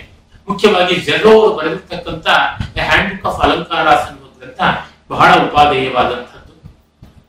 ಮುಖ್ಯವಾಗಿ 0.49 0.95
ಜೆರೋ 0.97 1.33
ಬರೆದಿರ್ತಕ್ಕಂಥ 1.57 2.29
ಹ್ಯಾಂಡ್ 2.79 3.11
ಬುಕ್ 3.11 3.27
ಆಫ್ 3.27 3.41
ಅಲಂಕಾರಾಸ್ 3.41 4.07
ಗ್ರಂಥ 4.39 4.61
ಬಹಳ 5.09 5.33
ಉಪಾದೇಯವಾದಂಥದ್ದು. 5.33 6.55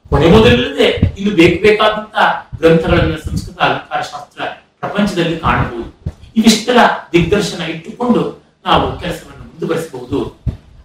ಕೊನೆ 0.09 0.27
ಮೊದಲಿಲ್ಲದೆ 0.27 0.87
ಇನ್ನು 1.17 1.35
ಬೇಕು 1.35 1.61
ಬೇಕಾದಂತಹ 1.61 2.49
ಗ್ರಂಥಗಳನ್ನ 2.57 3.15
ಸಂಸ್ಕೃತ 3.15 3.59
ಅಲಂಕಾರ 3.59 4.01
ಶಾಸ್ತ್ರ 4.01 4.41
ಪ್ರಪಂಚದಲ್ಲಿ 4.79 5.39
ಕಾಣಬಹುದು. 5.39 6.13
ಇವಿಷ್ಟರ 6.35 6.77
ದಿಗ್ದರ್ಶನ 7.13 7.61
ಇಟ್ಟುಕೊಂಡು 7.61 8.43
ನಾವು 8.65 8.99
ಕೆಲಸವನ್ನು 8.99 9.43
ಮುಂದುವರಿಸಬಹುದು. 9.43 10.39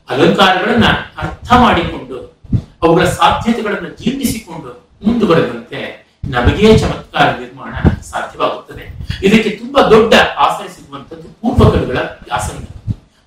ಅಲಂಕಾರಗಳನ್ನ 0.09 0.85
ಅರ್ಥ 1.19 1.53
ಮಾಡಿಕೊಂಡು, 1.53 2.41
ಅವುಗಳ 2.83 3.05
ಸಾಧ್ಯತೆಗಳನ್ನು 3.05 3.89
ಜೀರ್ಣಿಸಿಕೊಂಡು 3.89 4.89
ಮುಂದುವರೆದಂತೆ 5.07 6.05
ನಮಗೇ 6.25 6.79
ಚಮತ್ಕಾರ 6.79 7.31
ನಿರ್ಮಾಣ 7.31 8.01
ಸಾಧ್ಯವಾಗುತ್ತದೆ. 8.01 8.85
ಇದಕ್ಕೆ 9.27 9.51
ತುಂಬಾ 9.51 9.83
ದೊಡ್ಡ 9.83 10.15
ಆಸರೆ 10.37 10.69
ಸಿಗುವಂತದ್ದು 10.69 11.29
ಪೂರ್ವಕಗಳ 11.29 11.99
ಆಸನ 12.33 12.65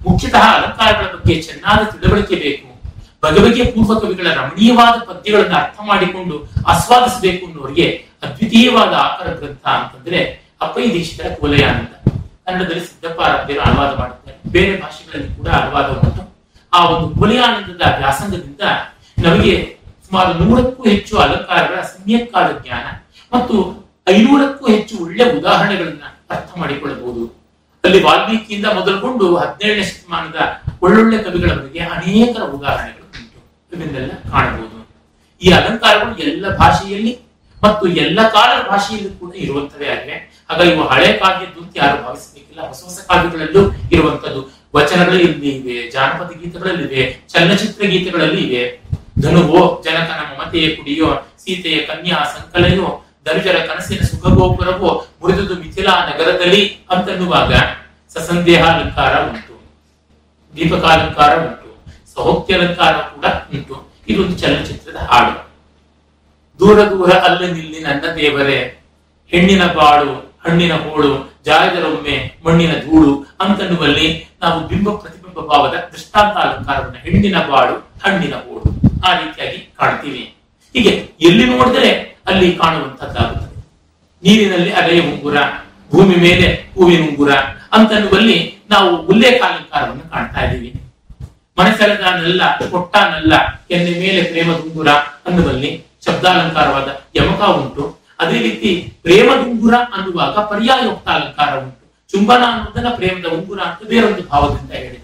ಮುಖ್ಯತಃ 0.09 0.41
ಅಲಂಕಾರಗಳ 0.41 1.17
ಬಗ್ಗೆ 1.17 1.41
ಚೆನ್ನಾದ 1.41 1.85
ತಿಳುವಳಿಕೆ 1.85 2.35
ಬೇಕು. 2.35 2.76
ಬಗೆ 3.27 3.39
ಬಗೆಯ 3.43 3.65
ಪೂರ್ವ 3.71 3.99
ಕವಿಗಳ 3.99 4.27
ರಮಣೀಯವಾದ 4.33 4.95
ಪದ್ಯಗಳನ್ನು 5.03 5.55
ಅರ್ಥ 5.55 5.77
ಮಾಡಿಕೊಂಡು 5.85 6.35
ಆಸ್ವಾದಿಸಬೇಕು 6.67 7.45
ಅನ್ನೋರಿಗೆ 7.45 7.87
ಅದ್ವಿತೀಯವಾದ 8.23 8.93
ಆಕರ 8.93 9.27
ಗ್ರಂಥ 9.33 9.65
ಅಂತಂದ್ರೆ 9.67 10.19
ಅಪ್ಪೈ 10.61 10.83
ದೀಕ್ಷಿತರ 10.93 11.29
ಕೋಲಯಾನಂದ. 11.39 11.93
ಕನ್ನಡದಲ್ಲಿ 12.45 12.83
ಸಿದ್ದಪ್ಪ 12.85 13.21
ಅರಬ್ಯರು 13.21 13.61
ಅನುವಾದ 13.61 13.91
ಮಾಡುತ್ತಾರೆ 13.99 14.37
ಬೇರೆ 14.51 14.81
ಭಾಷೆಗಳಲ್ಲಿ 14.81 15.33
ಕೂಡ 15.33 15.47
ಅನುವಾದ 15.47 15.87
ಆ 16.73 16.89
ಒಂದು 16.89 17.19
ಕೋಲಯಾನಂದದ 17.19 17.81
ವ್ಯಾಸಂಗದಿಂದ 17.97 18.61
ನಮಗೆ 19.17 19.77
ಸುಮಾರು 20.07 20.31
ನೂರಕ್ಕೂ 20.43 20.83
ಹೆಚ್ಚು 20.83 21.17
ಅಲಂಕಾರಗಳ 21.17 21.79
ಸಮ್ಯಕ್ಕಾದ 21.81 22.49
ಜ್ಞಾನ 22.63 22.85
ಮತ್ತು 23.35 23.55
ಐನೂರಕ್ಕೂ 24.09 24.65
ಹೆಚ್ಚು 24.67 24.95
ಒಳ್ಳೆ 25.03 25.23
ಉದಾಹರಣೆಗಳನ್ನ 25.39 26.05
ಅರ್ಥ 26.29 26.51
ಮಾಡಿಕೊಳ್ಳಬಹುದು. 26.57 27.23
ಅಲ್ಲಿ 27.83 28.03
ವಾಲ್ಮೀಕಿಯಿಂದ 28.03 28.65
ಮೊದಲುಗೊಂಡು 28.65 29.37
ಹದಿನೇಳನೇ 29.37 29.83
ಶತಮಾನದ 29.83 30.39
ಒಳ್ಳೊಳ್ಳೆ 30.81 31.17
ಕವಿಗಳವರೆಗೆ 31.17 31.79
ಅನೇಕ 31.79 32.35
ಉದಾಹರಣೆಗಳು. 32.55 32.96
ಉಂಟು 33.81 34.31
ಕಾಣಬಹುದು. 34.31 34.77
ಈ 35.41 35.51
ಅಲಂಕಾರಗಳು 35.51 36.17
ಎಲ್ಲ 36.17 36.45
ಭಾಷೆಯಲ್ಲಿ 36.57 37.13
ಮತ್ತು 37.63 37.87
ಎಲ್ಲ 37.87 38.19
ಕಾಲದ 38.29 38.67
ಭಾಷೆಯಲ್ಲೂ 38.67 39.09
ಕೂಡ 39.09 39.35
ಇರುವಂತವೇ 39.35 39.87
ಆಗಿವೆ. 39.87 40.17
ಹಾಗಾಗಿ 40.49 40.71
ಇವು 40.71 40.83
ಹಳೆ 40.87 41.13
ಕಾವ್ಯದ್ದು 41.13 41.59
ಅಂತ 41.61 41.73
ಯಾರು 41.75 41.97
ಭಾವಿಸಬೇಕಿಲ್ಲ. 42.03 42.61
ಹೊಸ 42.67 42.83
ಹೊಸ 42.83 42.99
ಕಾವ್ಯಗಳಲ್ಲೂ 43.09 43.61
ಇರುವಂತದ್ದು 43.91 44.41
ವಚನಗಳು 44.75 45.19
ಇಲ್ಲಿ 45.19 45.49
ಇವೆ, 45.49 45.91
ಜಾನಪದ 45.91 46.31
ಗೀತೆಗಳಲ್ಲಿವೆ 46.41 47.01
ಚಲನಚಿತ್ರ 47.29 47.83
ಗೀತೆಗಳಲ್ಲಿ 47.85 48.41
ಇವೆ. 48.47 48.63
ಧನುವೋ 49.21 49.81
ಜನಕನ 49.85 50.21
ಮಮತೆಯ 50.29 50.75
ಕುಡಿಯೋ, 50.75 51.09
ಸೀತೆಯ 51.43 51.77
ಕನ್ಯಾ 51.79 52.17
ಸಂಕಲೆಯೋ 52.35 52.87
ದರಿಜರ 53.25 53.57
ಕನಸಿನ 53.65 54.01
ಸುಖಗೋಪುರವೋ, 54.05 54.89
ಮುರಿದುದು 55.21 55.55
ಮಿಥಿಲಾ 55.55 55.93
ನಗರದಲ್ಲಿ 56.09 56.61
ಅಂತನ್ನುವಾಗ 56.89 57.53
ಸಸಂದೇಹ 58.13 58.61
ಅಲಂಕಾರ 58.65 59.13
ಉಂಟು. 59.29 59.55
ದೀಪಕಾಲಂಕಾರ 60.55 61.31
ಉಂಟು. 61.45 61.56
ಸೌಖ್ಯಾಲಂಕಾರ 62.17 62.95
ಕೂಡ 63.13 63.25
ಉಂಟು. 63.53 63.75
ಇದೊಂದು 64.09 64.35
ಚಲನಚಿತ್ರದ 64.41 64.99
ಹಾಡು. 65.11 65.33
ದೂರ 66.59 66.77
ದೂರ 66.91 67.09
ಅಲ್ಲ 67.27 67.41
ನಿಲ್ಲಿ 67.55 67.79
ನನ್ನ 67.87 68.03
ದೇವರೇ, 68.19 68.59
ಹೆಣ್ಣಿನ 69.31 69.63
ಬಾಳು 69.79 70.13
ಹಣ್ಣಿನ 70.45 70.73
ಹೋಳು 70.85 71.11
ಜಾಯದರೊಮ್ಮೆ 71.45 72.15
ಮಣ್ಣಿನ 72.45 72.73
ಧೂಳು 72.85 73.11
ಅಂತನ್ನುವಲ್ಲಿ 73.43 74.07
ನಾವು 74.41 74.57
ಬಿಂಬ 74.69 74.89
ಪ್ರತಿಬಿಂಬ 75.01 75.39
ಭಾವದ 75.49 75.75
ದೃಷ್ಟಾಂತ 75.91 76.35
ಅಲಂಕಾರವನ್ನು 76.37 76.99
ಹೆಣ್ಣಿನ 77.05 77.37
ಬಾಳು 77.51 77.75
ಹಣ್ಣಿನ 78.03 78.35
ಹೋಳು 78.45 78.67
ಆ 79.07 79.11
ರೀತಿಯಾಗಿ 79.19 79.59
ಕಾಣ್ತೀವಿ. 79.79 80.23
ಹೀಗೆ 80.75 80.93
ಎಲ್ಲಿ 81.21 81.45
ನೋಡಿದರೆ 81.45 81.91
ಅಲ್ಲಿ 82.27 82.49
ಕಾಣುವಂತದ್ದಾಗುತ್ತದೆ 82.61 83.55
ನೀರಿನಲ್ಲಿ 84.23 84.71
ಅಲೆಯ 84.71 85.01
ಉಂಗುರ, 85.11 85.37
ಭೂಮಿ 85.91 86.15
ಮೇಲೆ 86.15 86.47
ಹೂವಿನ 86.75 87.01
ಉಂಗುರ 87.09 87.31
ಅಂತನ್ನುವಲ್ಲಿ 87.77 88.37
ನಾವು 88.69 88.89
ಉಲ್ಲೇಖ 89.11 89.39
ಅಲಂಕಾರವನ್ನು 89.49 90.05
ಕಾಣ್ತಾ 90.13 90.41
ಇದ್ದೀವಿ. 90.45 90.69
ಮನಸೆಳೆದಾನೆಲ್ಲ 91.57 92.41
ಕೊಟ್ಟಾನಲ್ಲ, 92.71 93.33
ಎನ್ನ 93.71 93.87
ಮೇಲೆ 94.01 94.21
ಪ್ರೇಮದುಂಗುರ 94.31 94.89
ಅನ್ನುವಲ್ಲಿ 95.27 95.71
ಶಬ್ದಾಲಂಕಾರವಾದ 96.05 96.89
ಯಮಕ 97.17 97.41
ಉಂಟು. 97.59 97.83
ಅದೇ 98.19 98.37
ರೀತಿ 98.41 98.69
ಪ್ರೇಮದುಂಗುರ 99.03 99.75
ಅನ್ನುವಾಗ 99.95 100.35
ಪರ್ಯಾಯೋಕ್ತ 100.51 101.07
ಅಲಂಕಾರ 101.09 101.51
ಉಂಟು. 101.63 101.83
ಚುಂಬನ 102.11 102.43
ಅನ್ನೋದನ್ನ 102.51 102.89
ಪ್ರೇಮದ 102.95 103.27
ಉಂಗುರ 103.37 103.59
ಅಂತ 103.59 103.81
ಬೇರೊಂದು 103.89 104.23
ಭಾವದಿಂದ 104.23 104.71
ಹೇಳಿದೆ. 104.71 104.99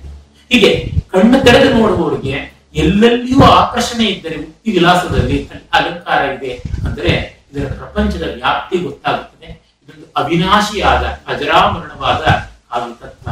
ಹೀಗೆ 0.52 0.72
ಕಣ್ಣು 1.14 1.38
ತೆರೆದು 1.46 1.70
ನೋಡುವವರಿಗೆ 1.80 2.36
ಎಲ್ಲೆಲ್ಲಿಯೂ 2.76 3.44
ಆಕರ್ಷಣೆ 3.60 4.06
ಇದ್ದರೆ 4.06 4.36
ಉಕ್ತಿ 4.36 4.70
ವಿಲಾಸದಲ್ಲಿ 4.72 5.38
ಅಲಂಕಾರ 5.74 6.22
ಇದೆ 6.36 6.54
ಅಂದ್ರೆ 6.86 7.12
ಇದರ 7.52 7.66
ಪ್ರಪಂಚದ 7.80 8.26
ವ್ಯಾಪ್ತಿ 8.36 8.78
ಗೊತ್ತಾಗುತ್ತದೆ. 8.78 9.50
ಇದೊಂದು 9.84 10.06
ಅವಿನಾಶಿಯಾದ, 10.22 11.04
ಅಜರಾಮರಣವಾದ 11.28 12.24
ಕಾವ್ಯ 12.70 12.94
ತತ್ವ 13.02 13.28